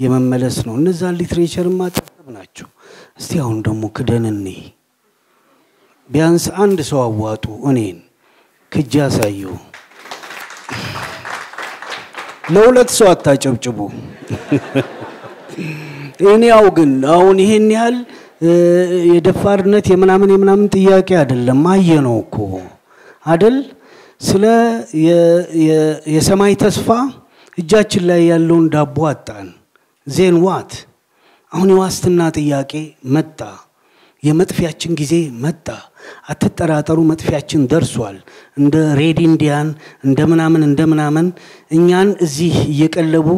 [0.00, 2.06] የመመለስ ነው። እነዛን ሊትሬቸር ማጠብ
[2.36, 2.68] ናቸው።
[3.20, 4.46] እስቲ አሁን ደግሞ ክደን እኔ
[6.10, 7.98] ቢያንስ አንድ ሰው አዋጡ እኔን
[8.72, 9.42] ክጅ ያሳዩ።
[12.54, 13.78] ለሁለት ሰው አታጨብጭቡ።
[16.28, 17.96] እኔ ያው ግን አሁን ይሄን ያህል
[19.10, 22.36] የደፋርነት የምናምን የምናምን ጥያቄ አይደለም። አየ ነው እኮ
[23.26, 23.56] አደል
[24.24, 24.44] ስለ
[26.14, 26.88] የሰማይ ተስፋ
[27.58, 29.48] እጃችን ላይ ያለውን ዳቦ አጣን።
[30.06, 30.72] then what
[31.52, 32.72] አሁን የዋስትና ጥያቄ
[33.14, 33.40] መጣ።
[34.22, 35.66] የመጥፊያችን ጊዜ መጣ።
[36.30, 38.16] አትጠራጠሩ፣ መጥፊያችን ደርሷል።
[38.58, 39.68] እንደ Red Indian
[40.06, 41.26] እንደ ምናምን እንደ ምናምን
[41.76, 43.28] እኛን እዚህ እየቀለቡ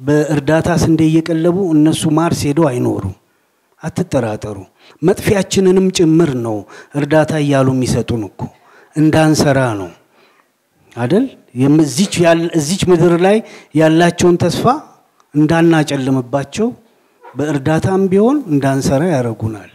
[0.00, 3.16] በእርዳታ ስንዴ እየቀለቡ እነሱ ማርስ ሄደው አይኖሩም።
[3.82, 4.58] አትጠራጠሩ።
[5.02, 6.56] መጥፊያችንንም ጭምር ነው
[6.98, 8.40] እርዳታ እያሉ የሚሰጡን እኮ
[8.96, 9.90] እንዳንሰራ ነው
[10.96, 11.24] አደል?
[12.58, 13.36] እዚች ምድር ላይ
[13.74, 14.64] ያላቸውን ተስፋ
[15.34, 16.68] እንዳናጨልምባቸው
[17.24, 19.70] በእርዳታም ቢሆን እንዳንሰራ ያደርጉናል።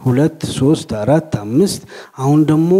[0.00, 1.82] ሁለት ሶስት አራት አምስት
[2.18, 2.70] አሁን ደግሞ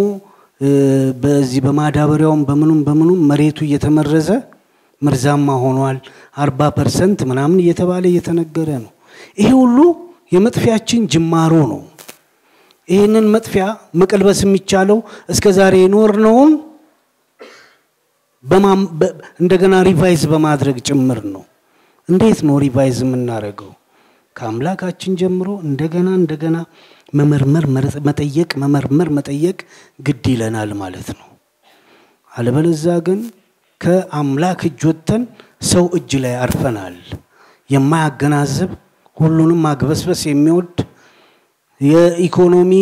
[1.23, 4.29] በዚህ በማዳበሪያውም በምኑም በምኑም መሬቱ እየተመረዘ
[5.03, 5.97] መርዛማ ሆኗል።
[6.37, 8.93] አርባ percent ምናምን እየተባለ እየተነገረ ነው።
[9.39, 9.79] ይሄ ሁሉ
[10.33, 11.81] የመጥፊያችን ጅማሮ ነው።
[12.89, 16.53] ይህንን መጥፊያ መቀልበስ የሚቻለው እስከ ዛሬ የኖርነውን
[18.45, 21.43] እንደገና revise በማድረግ ጭምር ነው።
[22.09, 23.71] እንዴት ነው revise የምናደርገው?
[24.37, 26.57] ከአምላካችን ጀምሮ እንደገና እንደገና
[27.15, 27.65] መመርመር፣
[28.09, 29.59] መጠየቅ፣ መመርመር፣ መጠየቅ
[30.07, 31.29] ግድ ይለናል ማለት ነው።
[32.33, 33.21] አለበለዛ ግን
[33.81, 35.23] ከአምላክ እጅ ወጥተን
[35.71, 36.97] ሰው እጅ ላይ አርፈናል።
[37.71, 38.71] የማያገናዝብ
[39.17, 40.77] ሁሉንም ማግበስበስ የሚወድ
[41.81, 42.73] የኢኮኖሚ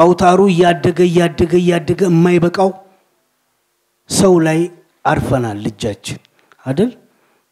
[0.00, 2.70] አውታሩ እያደገ እያደገ እያደገ የማይበቃው
[4.10, 4.60] ሰው ላይ
[5.04, 6.18] አርፈናል እጃችን
[6.66, 6.90] አደል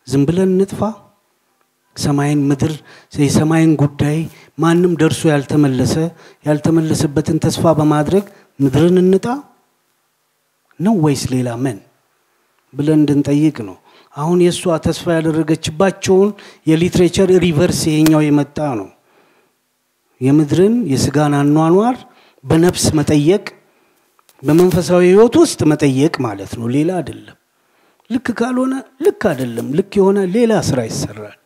[0.07, 0.81] ዝም ብለን እንጥፋ
[1.97, 2.73] ሰማይን ምድር
[3.21, 4.19] የሰማይን ጉዳይ
[4.59, 5.95] ማንም ደርሶ ያልተመለሰ
[6.47, 8.25] ያልተመለሰበትን ተስፋ በማድረግ
[8.61, 9.27] ምድርን እንጣ?
[10.81, 11.79] ነው ወይስ ሌላ ምን?
[12.73, 13.77] ብለን እንድንጠይቅ ነው።
[14.15, 16.31] አሁን የእሷ ተስፋ ያደረገችባቸውን
[16.67, 18.89] የ literature reverse ይሄኛው የመጣ ነው።
[20.21, 21.97] የምድርን የስጋን አኗኗር
[22.45, 23.45] በነፍስ መጠየቅ
[24.43, 27.37] በመንፈሳዊ ህይወት ውስጥ መጠየቅ ማለት ነው። ሌላ አይደለም።
[28.11, 28.75] ልክ ካልሆነ
[29.07, 31.37] ልክ አይደለም። ልክ የሆነ ሌላ ስራ ይሰራል።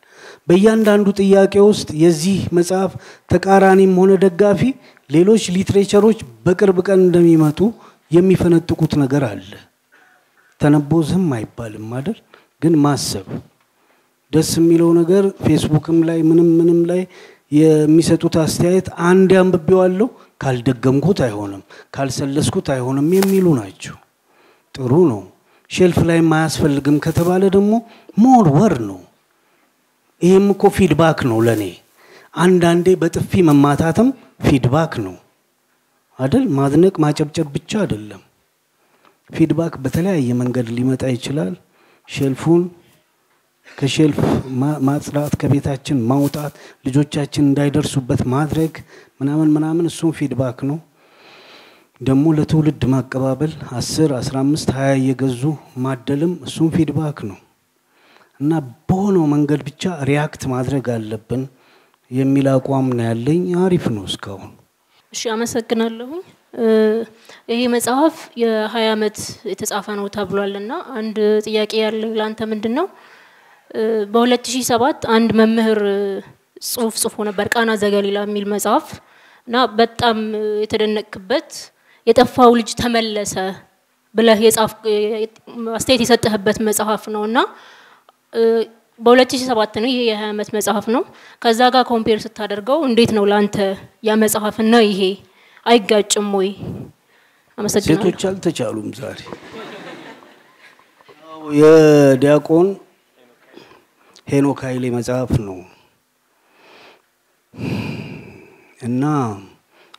[0.48, 2.92] በእያንዳንዱ ጥያቄ ውስጥ የዚህ መጽሐፍ
[3.32, 4.62] ተቃራኒም ሆነ ደጋፊ
[5.10, 7.58] ሌሎች literature ኦች በቅርብ ቀን እንደሚመጡ
[8.10, 9.50] የሚፈነጥቁት ነገር አለ።
[10.60, 12.18] ተነቦ ዝም አይባልም አይደል?
[12.62, 13.26] ግን ማሰብ።
[14.32, 17.00] ደስ የሚለው ነገር ፌስቡክም ላይ ምንም ምንም ላይ
[17.52, 20.06] የሚሰጡት አስተያየት አንድ አንብቤዋለሁ
[20.42, 21.62] ካልደገምኩት አይሆንም
[21.94, 23.96] ካልሰለስኩት አይሆንም የሚሉ ናቸው።
[24.74, 25.22] ጥሩ ነው።
[25.70, 27.72] shelf ላይ ማያስፈልግም ከተባለ ደግሞ
[28.18, 29.00] more ወር ነው።
[30.22, 31.62] ይህም እኮ feedback ነው ለእኔ
[32.36, 34.08] አንዳንዴ በጥፊ መማታትም
[34.44, 35.16] feedback ነው።
[36.18, 38.22] አደል ማድነቅ ማጨብጨብ ብቻ አይደለም።
[39.30, 41.52] feedback በተለያየ መንገድ ሊመጣ ይችላል።
[42.08, 42.62] shelf ኡን
[43.78, 44.18] ከ shelf
[44.86, 46.52] ማጽዳት ከቤታችን ማውጣት
[46.86, 48.72] ልጆቻችን እንዳይደርሱበት ማድረግ
[49.20, 50.78] ምናምን ምናምን እሱም feedback ነው።
[52.00, 55.42] ደግሞ ለትውልድ ማቀባበል አስር አስራ አምስት ሀያ እየገዙ
[55.84, 57.38] ማደልም እሱም feedback ነው።
[58.40, 58.52] እና
[58.88, 61.42] በሆነው መንገድ ብቻ ሪያክት ማድረግ አለብን
[62.10, 64.50] የሚል አቋም ነው ያለኝ። አሪፍ ነው እስካሁን።
[65.12, 66.22] እሺ አመሰግናለሁኝ።
[67.50, 69.18] ይሄ መጽሐፍ የሀያ ዓመት
[69.50, 72.86] የተጻፈ ነው ተብሏል እና አንድ ጥያቄ ያለ ለአንተ ምንድን ነው
[74.12, 74.82] በ2007
[75.14, 75.80] አንድ መምህር
[76.66, 78.88] ጽሁፍ ጽፎ ነበር ቃና ዘገሊላ የሚል መጽሐፍ።
[79.48, 80.18] እና በጣም
[80.62, 81.48] የተደነቅክበት
[82.06, 83.34] የጠፋው ልጅ ተመለሰ
[84.14, 84.72] ብለህ የጻፍ
[85.76, 87.38] አስተያየት የሰጠህበት መጽሐፍ ነው። እና
[88.32, 88.42] እ፣
[89.00, 91.02] በ2007 ነው ይሄ የ20 ዓመት መጽሐፍ ነው።
[91.42, 93.56] ከዛ ጋር compare ስታደርገው እንዴት ነው ለአንተ
[94.04, 95.00] ያ መጽሐፍና ይሄ?
[95.66, 96.50] አይጋጭም ወይ?
[97.58, 99.18] አመሰግናለሁ። ሴቶች አልተቻሉም ዛሬ።
[101.58, 102.66] የዲያቆን
[104.26, 105.58] ሄኖክ ኃይሌ መጽሐፍ ነው።
[108.80, 109.04] እና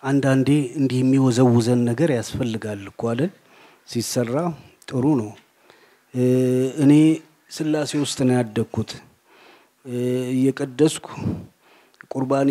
[0.03, 3.31] አንዳንዴ እንዲህ የሚወዘውዘን ነገር ያስፈልጋል እኮ አይደል?
[3.91, 4.35] ሲሰራ
[4.89, 5.31] ጥሩ ነው።
[6.83, 6.91] እኔ
[7.51, 8.91] ስላሴ ውስጥ ነው ያደግኩት።
[10.33, 11.07] እየቀደስኩ
[12.11, 12.49] ቁርባን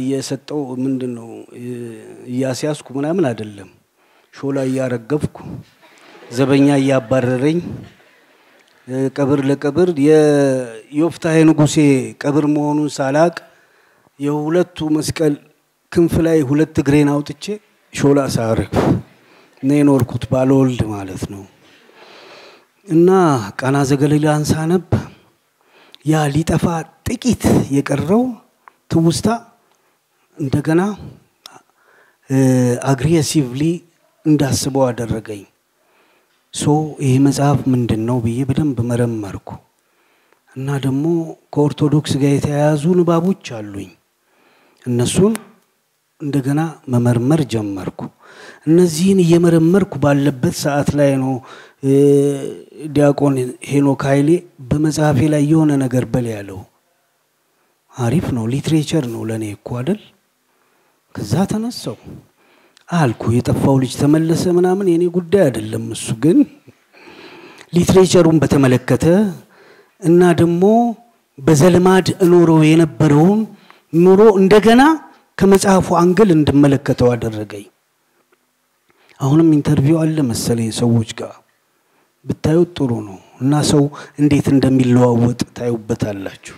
[0.00, 1.28] እየሰጠው ምንድን ነው
[2.30, 3.68] እያስያዝኩ ምናምን አይደለም።
[4.34, 5.36] ሾላ እያረገፍኩ
[6.36, 7.58] ዘበኛ እያባረረኝ
[9.16, 11.76] ቀብር ለቀብር የዮፍታሔ ንጉሴ
[12.22, 13.34] ቀብር መሆኑን ሳላቅ
[14.20, 15.34] የሁለቱ መስቀል
[15.92, 17.44] ክንፍ ላይ ሁለት እግሬን አውጥቼ
[17.92, 18.74] ሾላ ሳረግፍ
[19.62, 21.42] ነው የኖርኩት ባለወልድ ማለት ነው
[22.86, 23.10] እና
[23.60, 24.86] ቃና ዘገሊላን ሳነብ
[26.04, 26.64] ያ ሊጠፋ
[27.08, 27.44] ጥቂት
[27.76, 28.24] የቀረው
[28.90, 29.28] ትውስታ
[30.38, 30.82] እንደገና
[32.90, 33.62] aggressively
[34.26, 35.42] እንዳስበው አደረገኝ።
[36.54, 36.64] so
[37.04, 39.48] ይህ መጽሐፍ ምንድን ነው ብዬ በደንብ መረመርኩ
[40.56, 41.04] እና ደግሞ
[41.54, 43.90] ከኦርቶዶክስ ጋር የተያያዙ ንባቦች አሉኝ።
[44.84, 45.32] እነሱን
[46.20, 46.60] እንደገና
[46.92, 48.00] መመርመር ጀመርኩ።
[48.68, 51.32] እነዚህን እየመረመርኩ ባለበት ሰዓት ላይ ነው
[52.94, 53.34] ዲያቆን
[53.70, 54.30] ሄኖክ ኃይሌ
[54.70, 56.60] በመጽሐፌ ላይ የሆነ ነገር በል ያለው።
[57.94, 60.00] አሪፍ ነው፣ literature ነው ለእኔ እኮ አይደል?
[61.14, 61.98] ከዛ ተነሳው
[62.88, 66.38] አልኩ። የጠፋው ልጅ ተመለሰ ምናምን የኔ ጉዳይ አይደለም። እሱ ግን
[67.72, 69.04] literature ኡን በተመለከተ
[70.02, 70.64] እና ደግሞ
[71.38, 73.40] በዘልማድ እኖረው የነበረውን
[73.92, 74.82] ኑሮ እንደገና
[75.38, 77.66] ከመጽሐፉ angle እንድመለከተው አደረገኝ።
[79.20, 81.34] አሁንም interview አለ መሰለኝ ሰዎች ጋር
[82.24, 83.82] ብታዩት ጥሩ ነው እና ሰው
[84.18, 86.54] እንዴት እንደሚለዋወጥ ታዩበታላችሁ።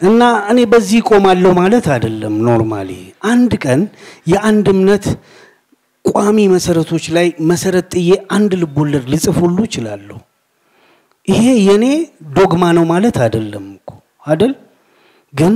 [0.00, 2.90] እና እኔ በዚህ ቆማለሁ ማለት አይደለም። normally
[3.30, 3.80] አንድ ቀን
[4.26, 5.06] የአንድ እምነት
[6.04, 10.18] ቋሚ መሰረቶች ላይ መሰረት ጥዬ አንድ ልቦለድ ልጽፍ ሁሉ እችላለሁ።
[11.28, 11.84] ይሄ የኔ
[12.36, 13.90] ዶግማ ነው ማለት አይደለም እኮ
[14.24, 14.52] አይደል?
[15.32, 15.54] ግን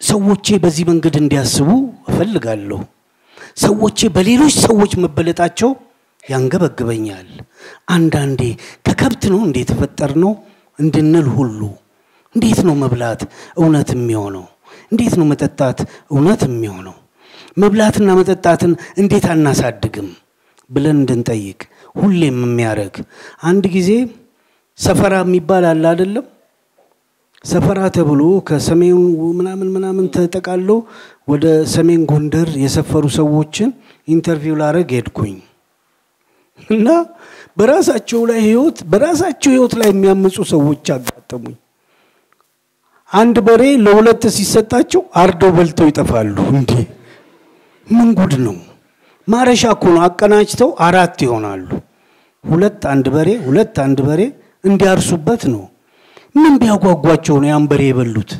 [0.00, 1.68] ሰዎቼ በዚህ መንገድ እንዲያስቡ
[2.10, 2.80] እፈልጋለሁ።
[3.56, 5.70] ሰዎቼ በሌሎች ሰዎች መበለጣቸው
[6.24, 7.28] ያንገበግበኛል።
[7.88, 8.40] አንዳንዴ
[8.86, 10.32] ከከብት ነው እንዴ የተፈጠር ነው
[10.78, 11.60] እንድንል ሁሉ
[12.34, 13.20] እንዴት ነው መብላት
[13.58, 14.44] እውነት የሚሆነው?
[14.92, 15.78] እንዴት ነው መጠጣት
[16.12, 16.96] እውነት የሚሆነው?
[17.58, 20.08] መብላትና መጠጣትን እንዴት አናሳድግም
[20.70, 21.60] ብለን እንድንጠይቅ
[21.96, 22.96] ሁሌም የሚያደርግ
[23.42, 23.90] አንድ ጊዜ
[24.78, 26.26] ሰፈራ የሚባል አለ አይደለም?
[27.44, 28.98] ሰፈራ ተብሎ ከሰሜን
[29.38, 30.70] ምናምን ምናምን ተጠቃሎ
[31.28, 33.70] ወደ ሰሜን ጎንደር የሰፈሩ ሰዎችን
[34.08, 35.36] interview ላረግ ሄድኩኝ
[36.70, 36.88] እና
[37.58, 41.56] በራሳቸው ላይ ህይወት በራሳቸው ህይወት ላይ የሚያምፁ ሰዎች አጋጠሙኝ።
[43.10, 46.72] አንድ በሬ ለሁለት ሲሰጣቸው አርደው በልተው ይጠፋሉ። እንዴ
[47.86, 48.56] ምን ጉድ ነው?
[49.28, 51.66] ማረሻ እኮ ነው። አቀናጅተው አራት ይሆናሉ።
[52.44, 54.20] ሁለት አንድ በሬ ሁለት አንድ በሬ
[54.64, 55.64] እንዲያርሱበት ነው።
[56.34, 58.30] ምን ቢያጓጓቸው ነው ያን በሬ የበሉት?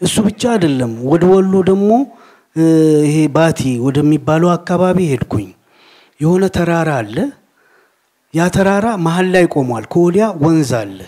[0.00, 1.90] እሱ ብቻ አይደለም። ወደ ወሎ ደግሞ
[3.04, 5.48] ይሄ ባቲ ወደሚባለው አካባቢ ሄድኩኝ።
[6.20, 7.16] የሆነ ተራራ አለ።
[8.34, 10.98] ያ ተራራ መሀል ላይ ቆሟል። ከወዲያ ወንዝ አለ።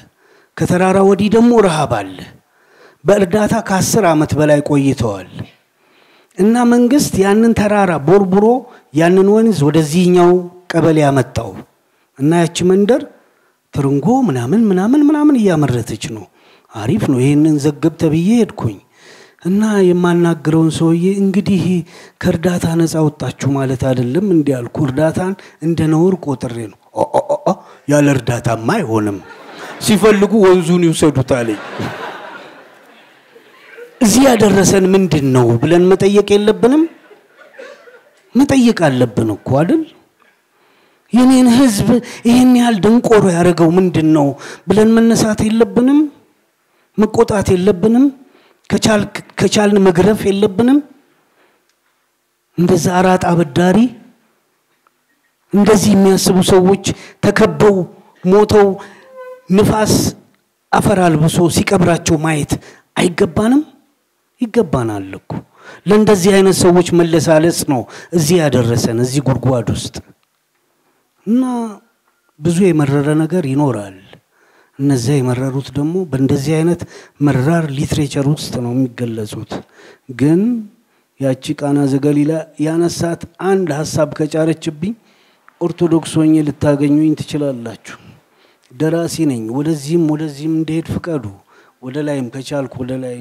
[0.60, 2.16] ከተራራ ወዲህ ደግሞ ረሃብ አለ።
[3.04, 5.30] በእርዳታ ከአስር ዓመት በላይ ቆይተዋል።
[6.38, 8.46] እና መንግስት ያንን ተራራ ቦርቡሮ
[8.94, 10.32] ያንን ወንዝ ወደዚህኛው
[10.72, 11.50] ቀበሌ ያመጣው
[12.18, 13.02] እና ያቺ መንደር
[13.74, 16.24] ትርንጎ ምናምን ምናምን ምናምን እያመረተች ነው።
[16.72, 18.78] አሪፍ ነው። ይህንን ዘግብ ተብዬ ሄድኩኝ
[19.44, 21.62] እና የማናግረውን ሰውዬ እንግዲህ
[22.22, 26.78] ከእርዳታ ነፃ ወጣችሁ ማለት አይደለም እንዲህ እርዳታን እንደ ነውር ቆጥሬ ነው።
[27.88, 29.18] ያለ እርዳታማ አይሆንም፣
[29.80, 31.60] ሲፈልጉ ወንዙን ይውሰዱት አለኝ።
[34.04, 36.82] እዚህ ያደረሰን ምንድን ነው ብለን መጠየቅ የለብንም?
[38.34, 39.82] መጠየቅ አለብን እኮ አይደል?
[41.12, 41.88] የኔን ህዝብ
[42.28, 44.26] ይህን ያህል ደንቆሮ ያደረገው ምንድን ነው
[44.68, 46.00] ብለን መነሳት የለብንም?
[46.98, 48.04] መቆጣት የለብንም?
[49.40, 50.78] ከቻልን መግረፍ የለብንም?
[52.58, 53.78] እንደዛ አራጣ አበዳሪ
[55.52, 56.84] እንደዚህ የሚያስቡ ሰዎች
[57.24, 57.76] ተከበው
[58.24, 58.68] ሞተው
[59.50, 59.94] ንፋስ
[60.72, 62.52] አፈር አልብሶ ሲቀብራቸው ማየት
[62.96, 63.62] አይገባንም?
[64.40, 65.30] ይገባናል እኮ።
[65.88, 67.80] ለእንደዚህ አይነት ሰዎች መለሳለስ ነው
[68.16, 69.96] እዚህ ያደረሰን እዚህ ጉድጓድ ውስጥ
[71.26, 71.42] እና
[72.40, 73.98] ብዙ የመረረ ነገር ይኖራል።
[74.78, 76.82] እነዚያ የመረሩት ደግሞ በእንደዚህ አይነት
[77.20, 79.52] መራር literature ውስጥ ነው የሚገለጹት።
[80.20, 80.40] ግን
[81.20, 82.32] ያቺ ቃና ዘገሊላ
[82.66, 84.94] ያነሳት አንድ ሀሳብ ከጫረችብኝ
[85.60, 87.98] ኦርቶዶክስ ሆኜ ልታገኙኝ ትችላላችሁ።
[88.70, 91.24] ደራሲ ነኝ። ወደዚህም ወደዚህም እንደሄድ ፍቀዱ።
[91.82, 93.14] ወደ ላይም ከቻልኩ ወደ ላይ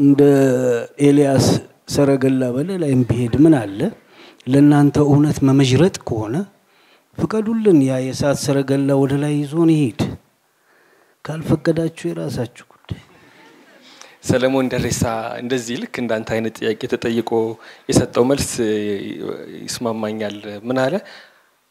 [0.00, 0.22] እንደ
[1.06, 1.46] ኤልያስ
[1.88, 3.78] ሰረገላ በለ ላይም ብሄድ ምን አለ?
[4.46, 6.34] ለእናንተ እውነት መመዥረጥ ከሆነ
[7.18, 10.00] ፍቀዱልን። ያ የእሳት ሰረገላ ወደ ላይ ይዞን ይሄድ።
[11.24, 13.02] ካልፈቀዳችሁ የራሳችሁ ጉዳይ።
[14.24, 15.02] ሰለሞን ደሬሳ
[15.42, 17.30] እንደዚህ ልክ እንዳንተ አይነት ጥያቄ ተጠይቆ
[17.88, 18.50] የሰጠው መልስ
[19.64, 20.36] ይስማማኛል።
[20.68, 20.94] ምን አለ?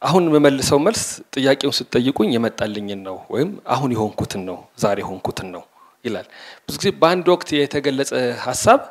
[0.02, 1.04] አሁን የምመልሰው መልስ
[1.36, 5.64] ጥያቄውን ስትጠይቁኝ የመጣልኝን ነው ወይም አሁን የሆንኩትን ነው ዛሬ የሆንኩትን ነው
[6.06, 6.28] ይላል።
[6.66, 8.12] ብዙ ጊዜ በአንድ ወቅት የተገለጸ
[8.46, 8.82] ሀሳብ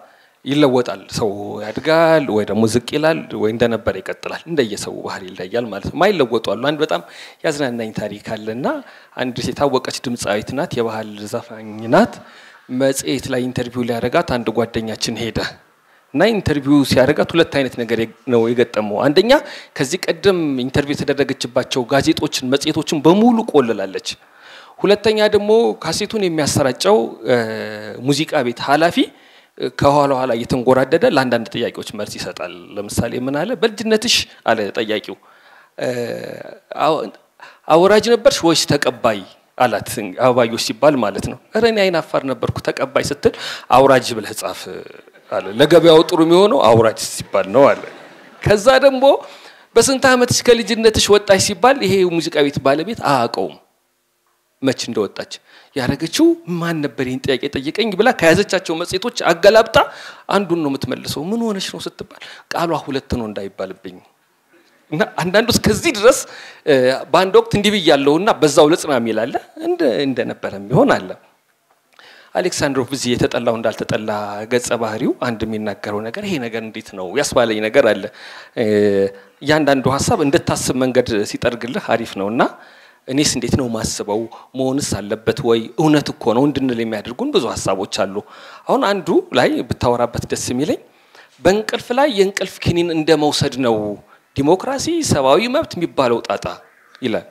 [0.44, 1.30] ይለወጣል። ሰው
[1.64, 6.62] ያድጋል ወይ ደግሞ ዝቅ ይላል ወይ እንደነበረ ይቀጥላል። እንደየሰው ባህሪ ይለያል ማለት ነው። ማይለወጡ አሉ።
[6.70, 7.02] አንድ በጣም
[7.44, 8.66] ያዝናናኝ ታሪክ አለና
[9.16, 12.14] አንድ የታወቀች ድምፃዊት ናት፣ የባህል ዘፋኝ ናት።
[12.80, 15.38] መጽሔት ላይ interview ሊያደርጋት አንድ ጓደኛችን ሄደ
[16.14, 18.00] እና interview ሲያደርጋት ሁለት አይነት ነገር
[18.32, 19.32] ነው የገጠመው። አንደኛ
[19.78, 24.08] ከዚህ ቀደም interview የተደረገችባቸው ጋዜጦችን፣ መጽሔቶችን በሙሉ ቆልላለች።
[24.80, 25.50] ሁለተኛ ደግሞ
[25.82, 26.96] ካሴቱን የሚያሰራጨው
[28.06, 28.96] ሙዚቃ ቤት ኃላፊ
[29.78, 33.50] ከኋላ ኋላ እየተንጎራደደ ለአንዳንድ ጥያቄዎች መልስ ይሰጣል። ለምሳሌ ምን አለ?
[33.62, 34.14] በልጅነትሽ
[34.50, 35.16] አለ ጠያቂው
[37.68, 39.20] አወራጅ ነበርሽ ወይስ ተቀባይ
[39.58, 39.88] አላት።
[40.24, 43.34] አበባዮሽ ሲባል ማለት ነው። እረ እኔ አይን አፋር ነበርኩ ተቀባይ ስትል
[43.70, 44.60] አውራጅ ብለህ ጻፍ
[45.32, 47.82] አለ። ለገበያው ጥሩ የሚሆነው አውራጅ ሲባል ነው አለ።
[48.42, 49.04] ከዛ ደግሞ
[49.76, 53.54] በስንት ዓመትሽ ከልጅነትሽ ወጣች ሲባል ይሄ ሙዚቃ ቤት ባለቤት አያውቀውም
[54.62, 55.32] መች እንደወጣች
[55.76, 56.26] ያደረገችው
[56.60, 59.76] ማን ነበር ይህን ጥያቄ ጠየቀኝ ብላ ከያዘቻቸው መጽሔቶች አገላብጣ
[60.36, 62.22] አንዱን ነው የምትመልሰው። ምን ሆነች ነው ስትባል
[62.54, 63.96] ቃሏ ሁለት ነው እንዳይባልብኝ
[64.92, 66.18] እና አንዳንዱ እስከዚህ ድረስ
[67.12, 69.34] በአንድ ወቅት እንዲህ ብያለሁ እና በዛው የሚል አለ
[70.06, 71.10] እንደነበረ የሚሆን አለ።
[72.34, 74.10] አሌክሳንድሮቭ እዚህ የተጠላው እንዳልተጠላ
[74.52, 78.02] ገጸ ባህሪው አንድ የሚናገረው ነገር ይሄ ነገር እንዴት ነው ያስባለኝ ነገር አለ።
[79.42, 82.42] እያንዳንዱ ሀሳብ እንድታስብ መንገድ ሲጠርግልህ አሪፍ ነው እና
[83.08, 84.20] እኔስ እንዴት ነው ማስበው
[84.58, 88.16] መሆንስ አለበት ወይ እውነት እኮ ነው እንድንል የሚያደርጉን ብዙ ሀሳቦች አሉ።
[88.66, 90.80] አሁን አንዱ ላይ ብታወራበት ደስ የሚለኝ
[91.44, 93.76] በእንቅልፍ ላይ የእንቅልፍ ኪኒን እንደ መውሰድ ነው
[94.36, 96.44] ዲሞክራሲ፣ ሰብአዊ መብት የሚባለው ጣጣ
[97.02, 97.26] ይላል።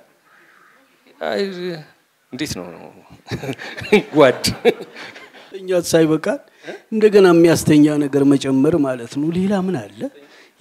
[2.34, 2.66] እንዴት ነው
[4.16, 4.44] ጓድ
[5.60, 6.40] እኛት ሳይበቃል
[6.94, 10.00] እንደገና የሚያስተኛ ነገር መጨመር ማለት ነው። ሌላ ምን አለ?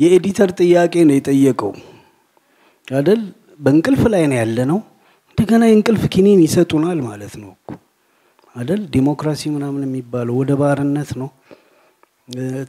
[0.01, 1.73] የኤዲተር ጥያቄ ነው የጠየቀው
[2.89, 3.21] አይደል?
[3.61, 4.79] በእንቅልፍ ላይ ነው ያለ ነው።
[5.31, 7.71] እንደገና የእንቅልፍ ኪኒን ይሰጡናል ማለት ነው እኮ
[8.55, 8.81] አይደል?
[8.95, 11.31] ዲሞክራሲ ምናምን የሚባለው ወደ ባርነት ነው።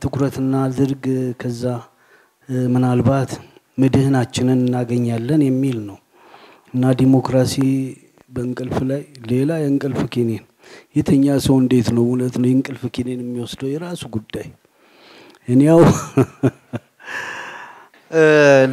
[0.04, 1.04] ትኩረትና ዝርግ
[1.42, 1.64] ከዛ
[2.70, 3.32] ምናልባት
[3.78, 5.98] ምድህናችንን እናገኛለን የሚል ነው
[6.74, 7.56] እና ዲሞክራሲ
[8.34, 10.44] በእንቅልፍ ላይ ሌላ የእንቅልፍ ኪኒን
[10.96, 14.48] የተኛ ሰው እንዴት ነው እውነት ነው የእንቅልፍ ኪኒን የሚወስደው የራሱ ጉዳይ
[15.48, 15.82] እኔ ያው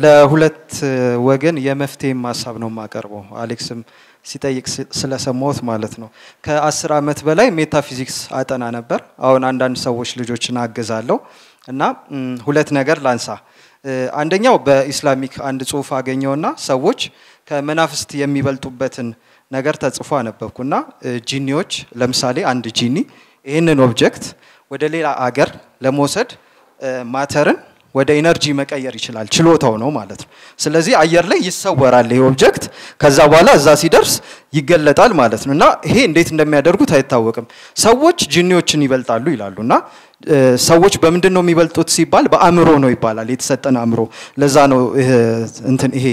[0.03, 0.71] ለሁለት
[1.27, 3.79] ወገን የመፍትሄም ሀሳብ ነው የማቀርበው። አሌክስም
[4.25, 6.09] ሲጠይቅ ስለሰማሁት ማለት ነው።
[6.45, 11.17] ከአስር ዓመት በላይ ሜታፊዚክስ አጠና ነበር። አሁን አንዳንድ ሰዎች ልጆችን አግዛለሁ
[11.69, 11.83] እና
[12.47, 13.29] ሁለት ነገር ላንሳ።
[14.21, 17.01] አንደኛው በ Islamic አንድ ጽሁፍ አገኘውና ሰዎች
[17.49, 19.09] ከመናፍስት የሚበልጡበትን
[19.51, 20.75] ነገር ተጽፎ አነበብኩና
[21.31, 22.97] ጂኒዎች ለምሳሌ አንድ ጂኒ
[23.47, 24.25] ይህንን object
[24.71, 25.51] ወደ ሌላ አገር
[25.85, 26.31] ለመውሰድ
[27.15, 27.59] matter ን
[27.95, 30.29] ወደ energy መቀየር ይችላል። ችሎታው ነው ማለት ነው።
[30.61, 32.65] ስለዚህ አየር ላይ ይሰወራል ይሄ object።
[33.01, 34.13] ከዛ በኋላ እዛ ሲደርስ
[34.55, 39.75] ይገለጣል ማለት ነው እና ይሄ እንዴት እንደሚያደርጉት አይታወቅም። ሰዎች ጂኒዎችን ይበልጣሉ ይላሉ እና
[40.65, 44.01] ሰዎች በምንድን ነው የሚበልጡት ሲባል በአእምሮ ነው ይባላል። የተሰጠን አእምሮ።
[44.41, 44.81] ለዛ ነው
[45.71, 46.07] እንትን ይሄ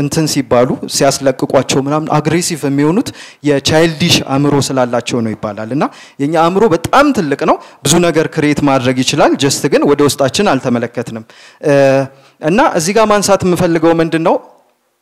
[0.00, 3.08] እንትን ሲባሉ ሲያስለቅቋቸው ምናምን aggressive የሚሆኑት
[3.48, 5.84] የ childish አእምሮ ስላላቸው ነው ይባላል እና
[6.22, 11.26] የኛ አእምሮ በጣም ትልቅ ነው። ብዙ ነገር create ማድረግ ይችላል። just ግን ወደ ውስጣችን አልተመለከትንም
[12.42, 14.36] እና እዚህ ጋር ማንሳት የምፈልገው ምንድን ነው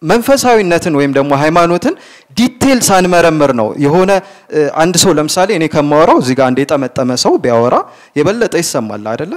[0.02, 1.94] መንፈሳዊነትን ወይም ደግሞ ሃይማኖትን
[2.36, 4.10] detail ሳንመረምር ነው የሆነ
[4.82, 7.76] አንድ ሰው ለምሳሌ እኔ ከማወራው እዚህ ጋር አንድ የጠመጠመ ሰው ቢያወራ
[8.18, 9.32] የበለጠ ይሰማል አይደለ?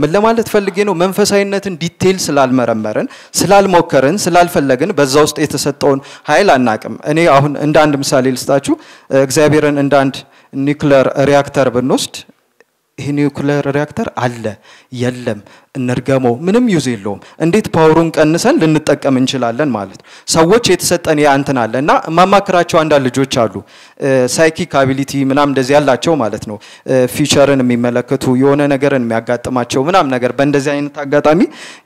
[0.00, 0.94] ምን ለማለት ፈልጌ ነው?
[1.02, 3.08] መንፈሳዊነትን detail ስላልመረመርን፣
[3.40, 8.76] ስላልሞከርን፣ ስላልፈለግን በዛ ውስጥ የተሰጠውን ኃይል አናቅም። እኔ አሁን እንደ አንድ ምሳሌ ልስጣችሁ።
[9.24, 10.16] እግዚአብሔርን እንደ አንድ
[10.62, 12.16] nuclear reactor ብንወስድ
[12.98, 14.44] ይህ nuclear reactor አለ?
[14.94, 15.38] የለም።
[15.74, 20.04] እንርገመው። ምንም use የለውም። እንዴት power ኡን ቀንሰን ልንጠቀም እንችላለን ማለት ነው?
[20.28, 23.54] ሰዎች የተሰጠን ያ እንትን አለ እና ማማክራቸው አንዳንድ ልጆች አሉ።
[24.34, 26.56] psychic ability ምናም እንደዚህ ያላቸው ማለት ነው።
[27.14, 31.40] future ን የሚመለከቱ የሆነ ነገርን የሚያጋጥማቸው ምናም ነገር በእንደዚህ አይነት አጋጣሚ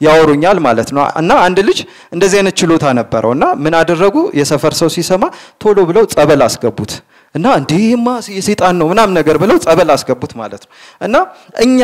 [0.06, 1.80] ያወሩኛል ማለት ነው። እና አንድ ልጅ
[2.12, 4.16] እንደዚህ አይነት ችሎታ ነበረው እና ምን አደረጉ?
[4.40, 5.24] የሰፈር ሰው ሲሰማ
[5.60, 6.92] ቶሎ ብለው ጸበል አስገቡት
[7.36, 11.16] እና እንዲህማ የሴጣን ነው ምናም ነገር ብለው ጸበል አስገቡት ማለት ነው። እና
[11.64, 11.80] እኛ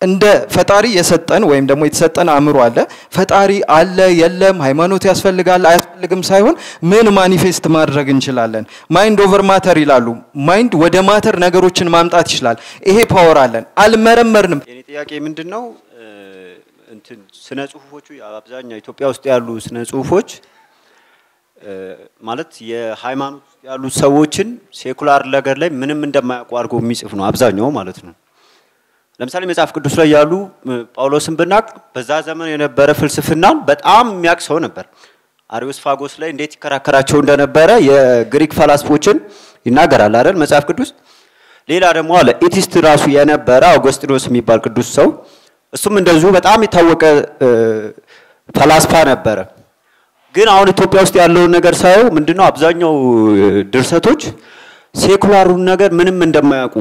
[0.00, 0.24] እንደ
[0.54, 2.78] ፈጣሪ የሰጠን ወይም ደግሞ የተሰጠን አእምሮ አለ።
[3.16, 6.54] ፈጣሪ አለ የለም ሃይማኖት ያስፈልጋል አያስፈልግም ሳይሆን
[6.90, 8.64] ምን manifest ማድረግ እንችላለን?
[8.96, 10.06] mind over matter ይላሉ።
[10.48, 12.56] mind ወደ matter ነገሮችን ማምጣት ይችላል።
[12.88, 15.62] ይሄ power አለን። አልመረመርንም። የኔ ጥያቄ ምንድን ነው
[16.94, 20.28] እንትን ስነ ጽሁፎቹ አብዛኛው ኢትዮጵያ ውስጥ ያሉ ስነ ጽሁፎች
[22.28, 24.48] ማለት የሃይማኖት ያሉ ሰዎችን
[24.78, 28.14] secular ነገር ላይ ምንም እንደማያውቁ አድርጎ የሚጽፍ ነው አብዛኛው ማለት ነው።
[29.20, 30.32] ለምሳሌ መጽሐፍ ቅዱስ ላይ ያሉ
[30.96, 34.84] ጳውሎስን ብናቅ በዛ ዘመን የነበረ ፍልስፍናን በጣም የሚያውቅ ሰው ነበር።
[35.50, 39.16] አሪዮስፋጎስ ላይ እንዴት ይከራከራቸው እንደነበረ የግሪክ ፈላስፎችን
[39.66, 40.90] ይናገራል አይደል መጽሐፍ ቅዱስ።
[41.68, 45.08] ሌላ ደግሞ አለ atheist ራሱ የነበረ አውገስጢኖስ የሚባል ቅዱስ ሰው
[45.72, 47.02] እሱም እንደዚሁ በጣም የታወቀ
[48.54, 49.38] ፈላስፋ ነበረ።
[50.34, 52.94] ግን አሁን ኢትዮጵያ ውስጥ ያለውን ነገር ሳየው ምንድነው አብዛኛው
[53.72, 54.22] ድርሰቶች
[54.94, 56.74] secular ኡን ነገር ምንም እንደማያውቁ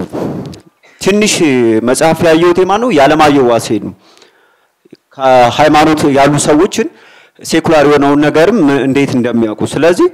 [1.01, 1.33] ትንሽ
[1.89, 2.89] መጽሐፍ ያየሁት የማን ነው?
[2.97, 3.93] የዓለማየሁ ዋሴ ነው።
[5.17, 6.87] ከሃይማኖት ያሉ ሰዎችን
[7.41, 10.07] secular የሆነውን ነገርም እንዴት እንደሚያውቁ ስለዚህ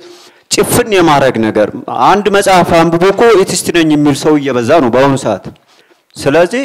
[0.52, 1.70] ጭፍን የማድረግ ነገር
[2.10, 5.46] አንድ መጽሐፍ አንብቦ እኮ ኤቲስት ነኝ የሚል ሰው እየበዛ ነው በአሁኑ ሰዓት።
[6.16, 6.64] ስለዚህ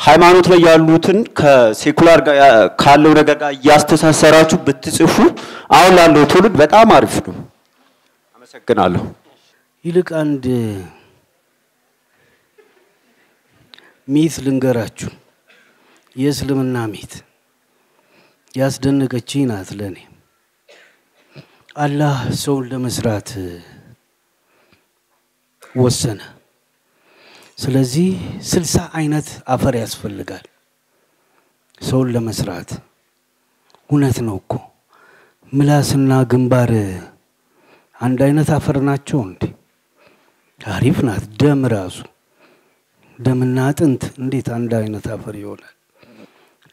[0.00, 2.20] ሃይማኖት ላይ ያሉትን ከሴኩላር
[2.82, 5.16] ካለው ነገር ጋር እያስተሳሰራችሁ ብትጽፉ
[5.70, 7.36] አሁን ላለው ትውልድ በጣም አሪፍ ነው።
[8.36, 9.02] አመሰግናለሁ።
[9.84, 10.46] ይልቅ አንድ
[14.08, 15.10] ሚት ልንገራችሁ።
[16.16, 17.12] የእስልምና ሚት
[18.54, 19.98] ያስደነቀችኝ ናት ለእኔ።
[21.76, 23.28] አላህ ሰውን ለመስራት
[25.76, 26.20] ወሰነ።
[27.60, 28.10] ስለዚህ
[28.42, 30.44] ስልሳ አይነት አፈር ያስፈልጋል
[31.80, 32.70] ሰውን ለመስራት።
[33.90, 34.52] እውነት ነው እኮ
[35.52, 36.72] ምላስና ግንባር
[38.00, 39.42] አንድ አይነት አፈር ናቸው እንዴ?
[40.60, 41.96] አሪፍ ናት። ደም ራሱ
[43.18, 45.74] ደምና አጥንት እንዴት አንድ አይነት አፈር ይሆናል?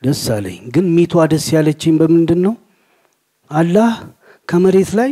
[0.03, 2.53] ደስ አለኝ። ግን myth ቷ ደስ ያለችኝ በምንድን ነው?
[3.51, 3.91] አላህ
[4.47, 5.11] ከመሬት ላይ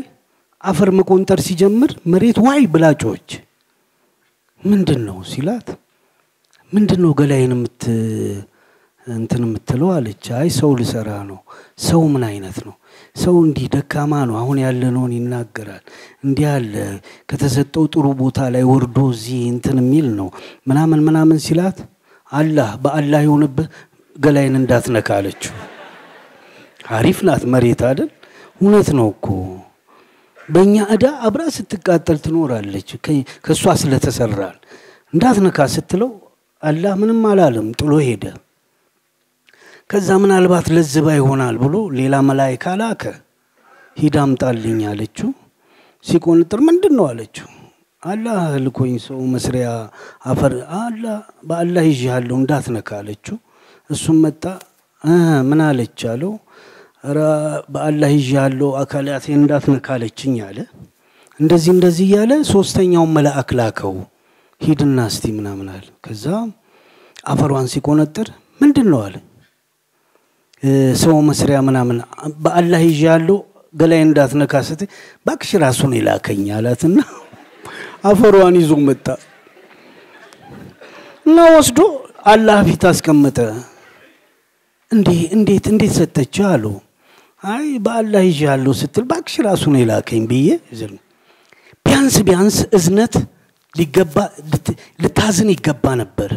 [0.64, 3.28] አፈር መቆንጠር ሲጀምር መሬት ዋይ ብላ ጮኸች
[4.66, 5.68] ምንድን ነው ሲላት፣
[6.72, 7.84] ምንድን ነው ገላይን የምት
[9.08, 11.40] እንትን የምትለው አለች። አይ ሰው ልሰራ ነው።
[11.80, 12.76] ሰው ምን አይነት ነው?
[13.16, 15.84] ሰው እንዲህ ደካማ ነው። አሁን ያለነውን ይናገራል።
[16.24, 16.74] እንዲህ አለ
[17.30, 20.30] ከተሰጠው ጥሩ ቦታ ላይ ወርዶ እዚህ እንትን የሚል ነው
[20.68, 21.78] ምናምን ምናምን ሲላት፣
[22.32, 23.68] አላህ በአላህ የሆነብህ
[24.16, 25.54] ገላይን እንዳትነካ አለችው።
[26.96, 28.10] አሪፍ ናት መሬት አይደል?
[28.62, 29.28] እውነት ነው እኮ
[30.50, 32.90] በእኛ እዳ አብራ ስትቃጠል ትኖራለች።
[33.46, 34.58] ከእሷ ስለተሰራን
[35.14, 36.12] እንዳትነካ ስትለው
[36.64, 38.24] አላህ ምንም አላለም፣ ጥሎ ሄደ።
[39.90, 43.04] ከዛ ምናልባት ለዝባ ይሆናል ብሎ ሌላ መላይካ ላከ።
[43.98, 45.30] ሂድ አምጣልኝ አለችው።
[46.06, 47.48] ሲቆንጥር ምንድን ነው አለችው።
[48.04, 49.68] አላህ ልኮኝ ሰው መስሪያ
[50.32, 51.18] አፈር አላህ
[51.48, 53.38] በአላህ ይዤሃለሁ እንዳትነካ አለችው።
[53.90, 54.44] እሱም መጣ
[55.50, 56.34] ምን አለች አለው።
[57.06, 57.20] ኧረ
[57.74, 60.58] በአላህ ይዤሃለሁ አካላቴን እንዳትነካ አለችኝ አለ።
[61.40, 63.96] እንደዚህ እንደዚህ እያለ ሶስተኛውን መልአክ ላከው።
[64.62, 66.26] ሂድና እስቲ ምናምን አለ። ከዛ
[67.26, 68.28] አፈሯን ሲቆነጥር
[68.62, 69.16] ምንድን ነው አለ
[71.02, 71.98] ሰው መስሪያ ምናምን
[72.44, 73.38] በአላህ ይዤሃለሁ
[73.74, 77.00] ገላይ እንዳትነካ ስትይ እባክሽ ራሱን የላከኝ አላትና
[78.10, 79.06] አፈሯን ይዞ መጣ
[81.26, 81.80] እና ወስዶ
[82.34, 83.38] አላህ ፊት አስቀመጠ።
[84.92, 86.66] እንዴ እንዴት እንዴት ሰጠች አሉ።
[87.46, 90.48] አይ በአላህ ይዤሃለሁ ስትል እባክሽ ራሱን የላከኝ ብዬ
[91.86, 93.16] ቢያንስ ቢያንስ እዝነት
[93.76, 94.16] ሊገባ
[95.04, 96.32] ልታዝን ይገባ ነበር።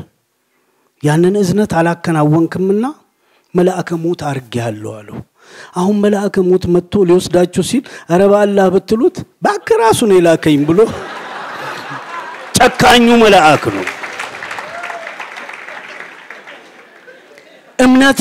[1.02, 2.84] ያንን እዝነት አላከናወንክምና
[3.54, 5.18] መልአከ ሞት አርጌያለሁ አለው።
[5.80, 10.80] አሁን መልአከ ሞት መጥቶ ሊወስዳችሁ ሲል ኧረ በአላህ ብትሉት እባክህ ራሱን የላከኝ ብሎ
[12.58, 13.86] ጨካኙ መልአክ ነው።
[17.78, 18.20] እምነት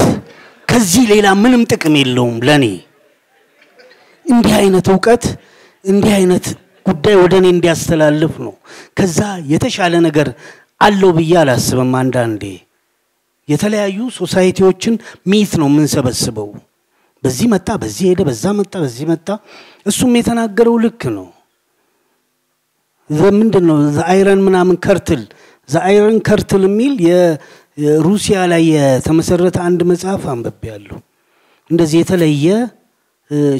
[0.77, 2.65] ከዚህ ሌላ ምንም ጥቅም የለውም ለኔ።
[4.25, 5.23] እንዲህ አይነት እውቀት
[5.83, 6.45] እንዲህ አይነት
[6.85, 8.53] ጉዳይ ወደ እኔ እንዲያስተላልፍ ነው።
[8.97, 9.17] ከዛ
[9.51, 10.27] የተሻለ ነገር
[10.81, 12.43] አለው ብዬ አላስብም። አንዳንዴ
[13.47, 14.95] የተለያዩ society ዎችን
[15.27, 16.49] myth ነው የምንሰበስበው።
[17.23, 19.27] በዚህ መጣ፣ በዚህ ሄደ፣ በዛ መጣ፣ በዚህ መጣ።
[19.85, 21.27] እሱም የተናገረው ልክ ነው።
[23.33, 25.23] ምንድን ነው the iron ምናምን curtain
[25.69, 26.93] the iron curtain የሚል
[27.77, 30.97] የሩሲያ ላይ የተመሰረተ አንድ መጽሐፍ አንብቤያለሁ።
[31.69, 32.47] እንደዚህ የተለየ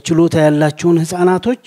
[0.07, 1.63] ችሎታ ያላቸውን ህፃናቶች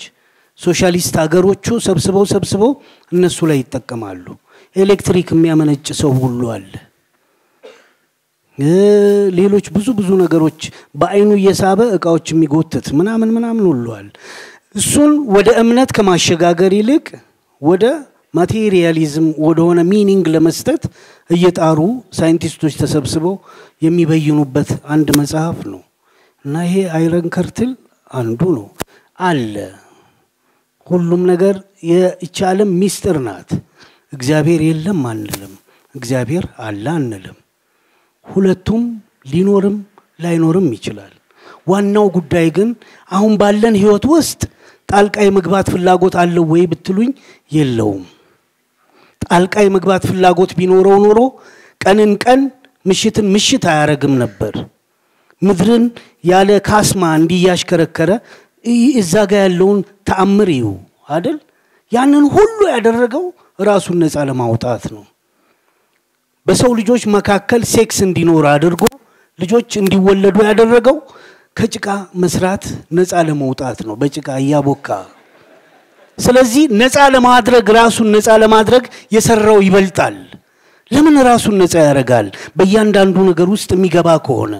[0.59, 2.71] ሶሻሊስት ሀገሮቹ ሰብስበው ሰብስበው
[3.11, 4.25] እነሱ ላይ ይጠቀማሉ።
[4.75, 6.71] ኤሌክትሪክ የሚያመነጭ ሰው ሁሉ አለ።
[9.37, 10.61] ሌሎች ብዙ ብዙ ነገሮች
[10.95, 14.09] በአይኑ እየሳበ እቃዎች የሚጎትት ምናምን ምናምን ሁሉ አለ።
[14.75, 17.07] እሱን ወደ እምነት ከማሸጋገር ይልቅ
[17.61, 17.85] ወደ
[18.33, 20.83] materialism ወደሆነ meaning ለመስጠት
[21.29, 21.79] እየጣሩ
[22.19, 23.35] ሳይንቲስቶች ተሰብስበው
[23.81, 25.81] የሚበይኑበት አንድ መጽሐፍ ነው
[26.45, 27.71] እና ይሄ አይረን ከርትል
[28.11, 28.67] አንዱ ነው
[29.19, 29.55] አለ።
[30.87, 31.55] ሁሉም ነገር
[31.89, 33.49] ይህች ዓለም ሚስጥር ናት።
[34.13, 35.53] እግዚአብሔር የለም አንልም፣
[35.95, 37.37] እግዚአብሔር አለ አንልም።
[38.25, 38.83] ሁለቱም
[39.31, 39.77] ሊኖርም
[40.19, 41.13] ላይኖርም ይችላል።
[41.67, 42.69] ዋናው ጉዳይ ግን
[43.11, 44.41] አሁን ባለን ህይወት ውስጥ
[44.89, 47.11] ጣልቃ የመግባት ፍላጎት አለው ወይ ብትሉኝ
[47.51, 48.03] የለውም።
[49.21, 51.19] ጣልቃ የመግባት ፍላጎት ቢኖረው ኖሮ
[51.81, 52.41] ቀንን ቀን
[52.85, 54.53] ምሽትን ምሽት አያረግም ነበር።
[55.41, 55.85] ምድርን
[56.23, 58.11] ያለ ካስማ እንዲያሽከረከረ
[59.01, 60.65] እዛ ጋ ያለውን ተአምር ይዩ
[61.09, 61.37] አደል?
[61.91, 63.23] ያንን ሁሉ ያደረገው
[63.59, 65.03] ራሱን ነፃ ለማውጣት ነው።
[66.47, 68.83] በሰው ልጆች መካከል ሴክስ እንዲኖር አድርጎ
[69.39, 70.97] ልጆች እንዲወለዱ ያደረገው
[71.57, 71.87] ከጭቃ
[72.23, 72.63] መስራት
[72.97, 74.87] ነፃ ለመውጣት ነው፣ በጭቃ እያቦካ።
[76.21, 78.83] ስለዚህ ነፃ ለማድረግ ራሱን ነፃ ለማድረግ
[79.15, 80.15] የሰራው ይበልጣል።
[80.91, 82.27] ለምን ራሱን ነፃ ያደርጋል?
[82.57, 84.53] በእያንዳንዱ ነገር ውስጥ የሚገባ ከሆነ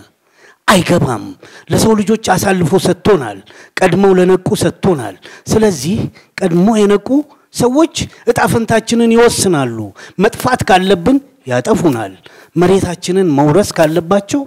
[0.67, 1.23] አይገባም።
[1.71, 3.37] ለሰው ልጆች አሳልፎ ሰጥቶናል።
[3.79, 5.15] ቀድመው ለነቁ ሰጥቶናል።
[5.51, 5.97] ስለዚህ
[6.39, 7.07] ቀድሞ የነቁ
[7.55, 7.95] ሰዎች
[8.31, 9.77] እጣ ፈንታችንን ይወስናሉ።
[10.23, 11.17] መጥፋት ካለብን
[11.51, 12.13] ያጠፉናል።
[12.55, 14.41] መሬታችንን መውረስ ካለባቸው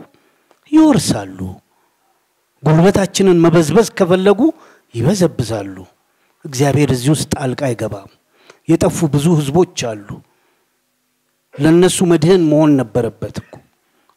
[0.73, 1.39] ይወርሳሉ።
[2.63, 4.41] ጉልበታችንን መበዝበዝ ከፈለጉ
[4.95, 5.77] ይበዘብዛሉ።
[6.45, 8.11] እግዚአብሔር እዚህ ውስጥ ጣልቃ አይገባም።
[8.69, 10.09] የጠፉ ብዙ ህዝቦች አሉ።
[11.55, 13.55] ለነሱ መድህን መሆን ነበረበት እኮ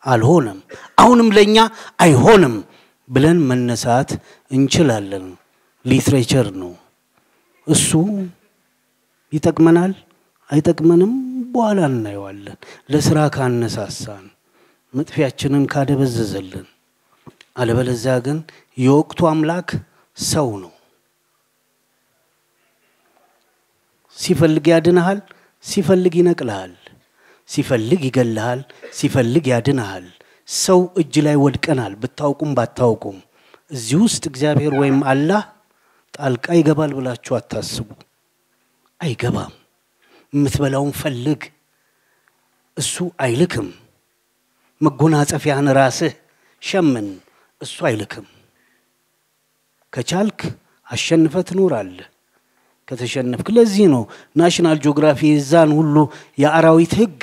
[0.03, 0.59] አልሆነም።
[1.01, 1.57] አሁንም ለኛ
[1.99, 2.55] አይሆንም
[3.09, 4.09] ብለን መነሳት
[4.51, 5.25] እንችላለን።
[5.85, 6.71] ሊትሬቸር ነው
[7.67, 7.89] እሱ።
[9.33, 9.93] ይጠቅመናል
[10.49, 11.13] አይጠቅመንም፣
[11.53, 12.57] በኋላ እናየዋለን።
[12.91, 14.25] ለስራ ካነሳሳን፣
[14.93, 16.67] መጥፊያችንን ካደበዘዘልን፣
[17.57, 18.37] አለበለዚያ ግን
[18.77, 19.69] የወቅቱ አምላክ
[20.17, 20.71] ሰው ነው።
[24.17, 25.19] ሲፈልግ ያድንሃል፣
[25.65, 26.73] ሲፈልግ ይነቅልሃል፣
[27.49, 28.59] ሲፈልግ ይገልሃል፣
[28.93, 30.05] ሲፈልግ ያድንሃል።
[30.57, 33.17] ሰው እጅ ላይ ወድቀናል፣ ብታውቁም ባታውቁም።
[33.71, 35.41] እዚህ ውስጥ እግዚአብሔር ወይም አላህ
[36.13, 37.87] ጣልቃ ይገባል ብላችሁ አታስቡ።
[38.99, 39.53] አይገባም።
[40.33, 41.41] የምትበላውን ፈልግ፣
[42.77, 43.67] እሱ አይልክም።
[44.81, 46.13] መጎናጸፊያን ራስህ
[46.61, 47.07] ሸምን፣
[47.61, 48.25] እሱ አይልክም።
[49.93, 50.39] ከቻልክ
[50.87, 52.07] አሸንፈ ትኖራለህ።
[52.87, 54.03] ከተሸነፍክ ለዚህ ነው
[54.35, 55.95] National Geographic የዛን ሁሉ
[56.41, 57.17] የአራዊት ህግ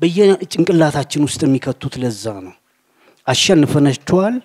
[0.00, 2.54] በየጭንቅላታችን ውስጥ የሚከቱት ለዛ ነው።
[3.26, 4.36] አሸንፈናቸዋል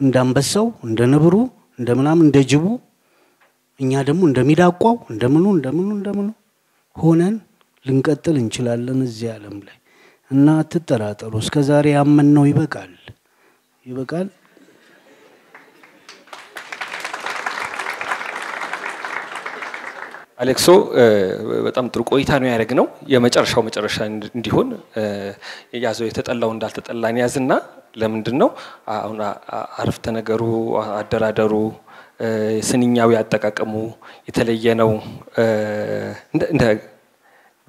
[0.00, 1.34] እንደ አንበሳው፣ እንደ ነብሩ፣
[1.78, 2.64] እንደ ምናምን እንደ ጅቡ
[3.80, 6.28] እኛ ደግሞ እንደሚዳቋው እንደምኑ እንደምኑ እንደምኑ
[6.96, 7.36] ሆነን
[7.84, 9.76] ልንቀጥል እንችላለን እዚህ ዓለም ላይ
[10.30, 12.92] እና አትጠራጠሩ። እስከ ዛሬ ያመንነው ይበቃል፣
[13.86, 14.28] ይበቃል።
[20.44, 20.68] አሌክሶ
[21.66, 23.96] በጣም ጥሩ ቆይታ ነው ያደረግ ነው። የመጨረሻው መጨረሻ
[24.34, 24.68] እንዲሆን
[25.84, 27.52] ያዘው የተጠላው እንዳልተጠላን ያዝና
[28.02, 28.50] ለምንድን ነው
[28.96, 29.18] አሁን
[29.78, 30.42] አረፍተ ነገሩ
[30.98, 31.54] አደራደሩ
[32.68, 33.74] ስንኛዊ አጠቃቀሙ
[34.28, 34.90] የተለየ ነው።
[36.50, 36.64] እንደ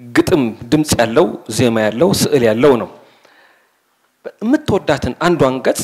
[0.01, 2.89] ግጥም ድምፅ ያለው ዜማ ያለው ስዕል ያለው ነው።
[4.41, 5.81] የምትወዳትን አንዷን ገጽ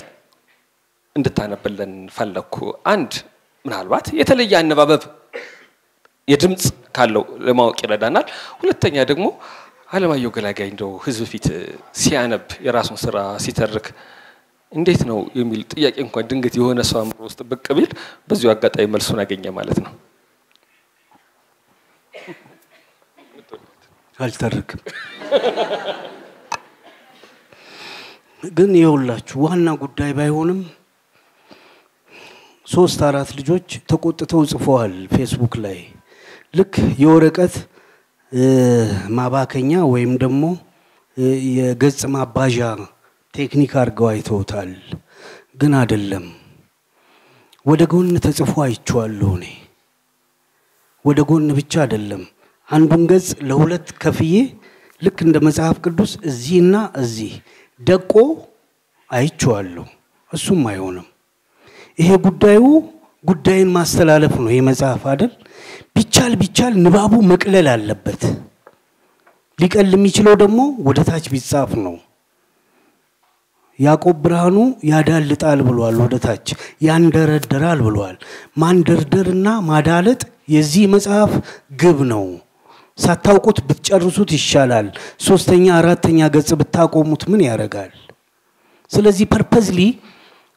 [1.16, 2.56] እንድታነብልን ፈለግኩ።
[2.94, 3.12] አንድ
[3.66, 5.04] ምናልባት የተለየ አነባበብ
[6.32, 6.64] የድምፅ
[6.96, 8.26] ካለው ለማወቅ ይረዳናል።
[8.60, 9.26] ሁለተኛ ደግሞ
[9.92, 11.46] አለማየሁ ገላጋይ እንደው ህዝብ ፊት
[12.02, 13.88] ሲያነብ የራሱን ስራ ሲተርክ
[14.72, 17.92] እንዴት ነው የሚል ጥያቄ እንኳን ድንገት የሆነ ሰው አእምሮ ውስጥ ብቅ ቢል
[18.28, 19.94] በዚሁ አጋጣሚ መልሱን አገኘ ማለት ነው።
[24.18, 24.82] አልተርክም።
[28.54, 30.60] ግን የውላችሁ ዋና ጉዳይ ባይሆንም
[32.68, 35.78] ሶስት አራት ልጆች ተቆጥተው ጽፈዋል ፌስቡክ ላይ
[36.54, 37.54] ልክ የወረቀት
[39.18, 40.44] ማባከኛ ወይም ደግሞ
[41.58, 42.58] የገጽ ማባዣ
[43.34, 44.72] ቴክኒክ አድርገው አይተውታል።
[45.62, 46.26] ግን አይደለም።
[47.66, 49.46] ወደ ጎን ተጽፎ አይቼዋለሁ እኔ።
[51.06, 52.24] ወደ ጎን ብቻ አይደለም።
[52.70, 54.36] አንዱን ገጽ ለሁለት ከፍዬ
[55.02, 57.34] ልክ እንደ መጽሐፍ ቅዱስ እዚህና እዚህ
[57.80, 58.14] ደቆ
[59.10, 59.86] አይቼዋለሁ።
[60.32, 61.08] እሱም አይሆንም።
[62.00, 62.64] ይሄ ጉዳዩ
[63.24, 65.32] ጉዳይን ማስተላለፍ ነው። ይህ መጽሐፍ አይደል?
[65.96, 68.22] ቢቻል ቢቻል ንባቡ መቅለል አለበት።
[69.60, 71.96] ሊቀል የሚችለው ደግሞ ወደ ታች ቢጻፍ ነው።
[73.80, 74.58] ያዕቆብ ብርሃኑ
[74.90, 76.48] ያዳልጣል ብሏል፣ ወደ ታች
[76.88, 78.16] ያንደረደራል ብሏል።
[78.58, 80.22] ማንደርደርና ማዳለጥ
[80.54, 81.32] የዚህ መጽሐፍ
[81.82, 82.26] ግብ ነው።
[82.98, 84.88] ሳታውቁት ብትጨርሱት ይሻላል።
[85.22, 87.92] ሶስተኛ አራተኛ ገጽ ብታቆሙት ምን ያደርጋል?
[88.92, 89.80] ስለዚህ purposely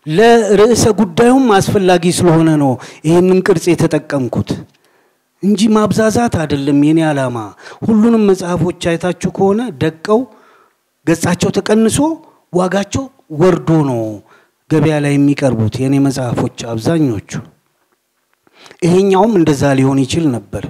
[0.06, 2.72] ለርዕሰ ጉዳዩም አስፈላጊ ስለሆነ ነው
[3.06, 4.50] ይህንን ቅርጽ የተጠቀምኩት
[5.44, 7.38] እንጂ ማብዛዛት አይደለም የኔ ዓላማ።
[7.86, 10.20] ሁሉንም መጽሐፎች አይታችሁ ከሆነ ደቀው
[11.06, 11.98] ገጻቸው ተቀንሶ
[12.52, 13.04] ዋጋቸው
[13.40, 14.00] ወርዶ ነው
[14.70, 17.30] ገበያ ላይ የሚቀርቡት የኔ መጽሐፎች አብዛኞቹ።
[18.84, 20.64] ይሄኛውም እንደዛ ሊሆን ይችል ነበር፣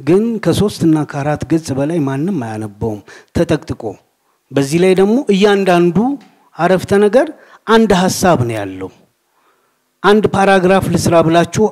[0.00, 3.00] ግን ከሶስት እና ከአራት ገጽ በላይ ማንም አያነበውም
[3.36, 3.82] ተጠቅጥቆ።
[4.50, 5.96] በዚህ ላይ ደግሞ እያንዳንዱ
[6.56, 7.28] አረፍተ ነገር
[7.66, 8.90] አንድ ሀሳብ ነው ያለው።
[10.04, 11.64] አንድ ፓራግራፍ ልስራ ብላችሁ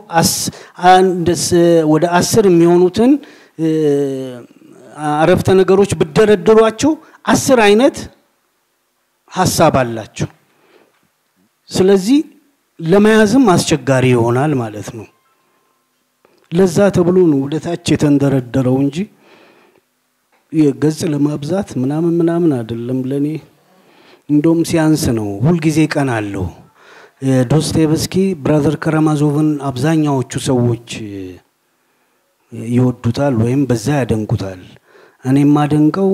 [1.93, 3.11] ወደ አስር የሚሆኑትን
[5.15, 6.93] አረፍተ ነገሮች ብደረድሯቸው
[7.33, 7.97] አስር አይነት
[9.33, 10.29] ሀሳብ አላቸው።
[11.71, 12.19] ስለዚህ
[12.81, 15.07] ለመያዝም አስቸጋሪ ይሆናል ማለት ነው።
[16.53, 18.97] ለዛ ተብሎ ነው ወደ ታች የተንደረደረው እንጂ
[20.79, 23.29] ገጽ ለማብዛት ምናምን ምናምን አይደለም ለእኔ
[24.29, 25.79] እንደውም ሲያንስ ነው። ሁልጊዜ
[26.17, 26.47] አለው።
[27.51, 28.15] ዶስቴቭስኪ
[28.45, 30.89] Brothers Karamazov ን አብዛኛዎቹ ሰዎች
[32.71, 34.63] ይወዱታል ወይም በዛ ያደንቁታል።
[35.25, 36.11] እኔ የማደንቀው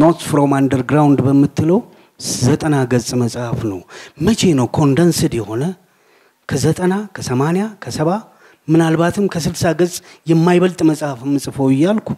[0.00, 1.78] Notes from Underground በምትለው
[2.38, 3.78] ዘጠና ገጽ መጽሐፍ ነው።
[4.26, 5.62] መቼ ነው condensed የሆነ
[6.48, 8.10] ከዘጠና ከሰማንያ ከሰባ
[8.68, 9.94] ምናልባትም ከስልሳ ገጽ
[10.26, 12.08] የማይበልጥ መጽሐፍ የምጽፈው እያልኩ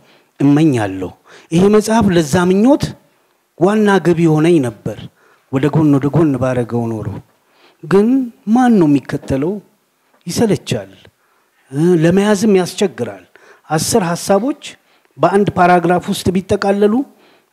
[0.40, 1.10] እመኛለሁ።
[1.52, 2.84] ይሄ መጽሐፍ ለዛ ምኞት
[3.60, 4.98] ዋና ግብ የሆነኝ ነበር።
[5.52, 7.06] ወደ ጎን ወደ ጎን ባረገው ኖሮ
[7.84, 8.08] ግን
[8.48, 9.52] ማን ነው የሚከተለው?
[10.26, 10.90] ይሰለቻል፣
[12.02, 13.24] ለመያዝም ያስቸግራል።
[13.70, 14.62] አስር ሀሳቦች
[15.18, 16.94] በአንድ ፓራግራፍ ውስጥ ቢጠቃለሉ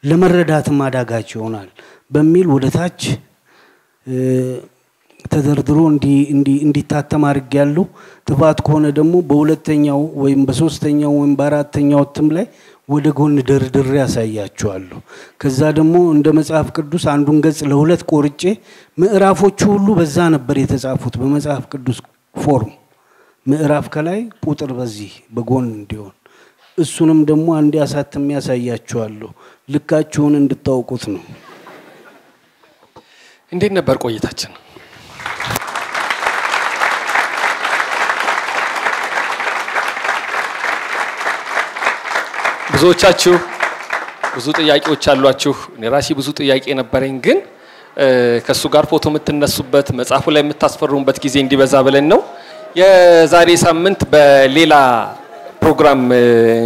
[0.04, 1.70] ለመረዳትም አዳጋች ይሆናል
[2.12, 3.02] በሚል ወደ ታች
[5.26, 5.80] ተደርድሮ
[6.64, 7.86] እንዲታተም አድርግ ያለው
[8.28, 12.46] ጥፋት ከሆነ ደግሞ በሁለተኛው ወይም በሶስተኛው ወይም በአራተኛው እትም ላይ
[12.92, 15.00] ወደ ጎን ደርድሬ ያሳያችኋለሁ።
[15.42, 18.42] ከዛ ደግሞ እንደ መጽሐፍ ቅዱስ አንዱን ገጽ ለሁለት ቆርጬ
[18.98, 22.00] ምዕራፎቹ ሁሉ በዛ ነበር የተጻፉት በመጽሐፍ ቅዱስ
[22.36, 22.72] ፎርም
[23.46, 26.16] ምዕራፍ ከላይ ቁጥር በዚህ በጎን እንዲሆን
[26.78, 29.30] እሱንም ደግሞ አንድ አሳትሜ ያሳያችኋለሁ።
[29.70, 31.24] ልካችሁን እንድታውቁት ነው።
[33.52, 34.52] እንዴት ነበር ቆይታችን?
[42.82, 43.34] ብዙዎቻችሁ
[44.36, 47.38] ብዙ ጥያቄዎች አሏችሁ። እኔ ራሴ ብዙ ጥያቄ ነበረኝ፣ ግን
[48.46, 52.20] ከእሱ ጋር ፎቶ የምትነሱበት መጽሐፉ ላይ የምታስፈሩበት ጊዜ እንዲበዛ ብለን ነው።
[52.76, 54.74] የዛሬ ሳምንት በሌላ
[55.62, 56.02] ፕሮግራም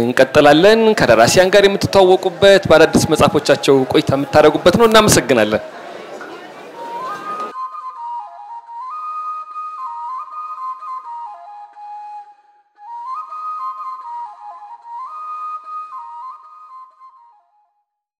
[0.04, 5.62] እንቀጥላለን። ከደራሲያን ጋር የምትተዋወቁበት በአዳዲስ መጽሐፎቻቸው ቆይታ የምታደርጉበት ነው። እናመሰግናለን።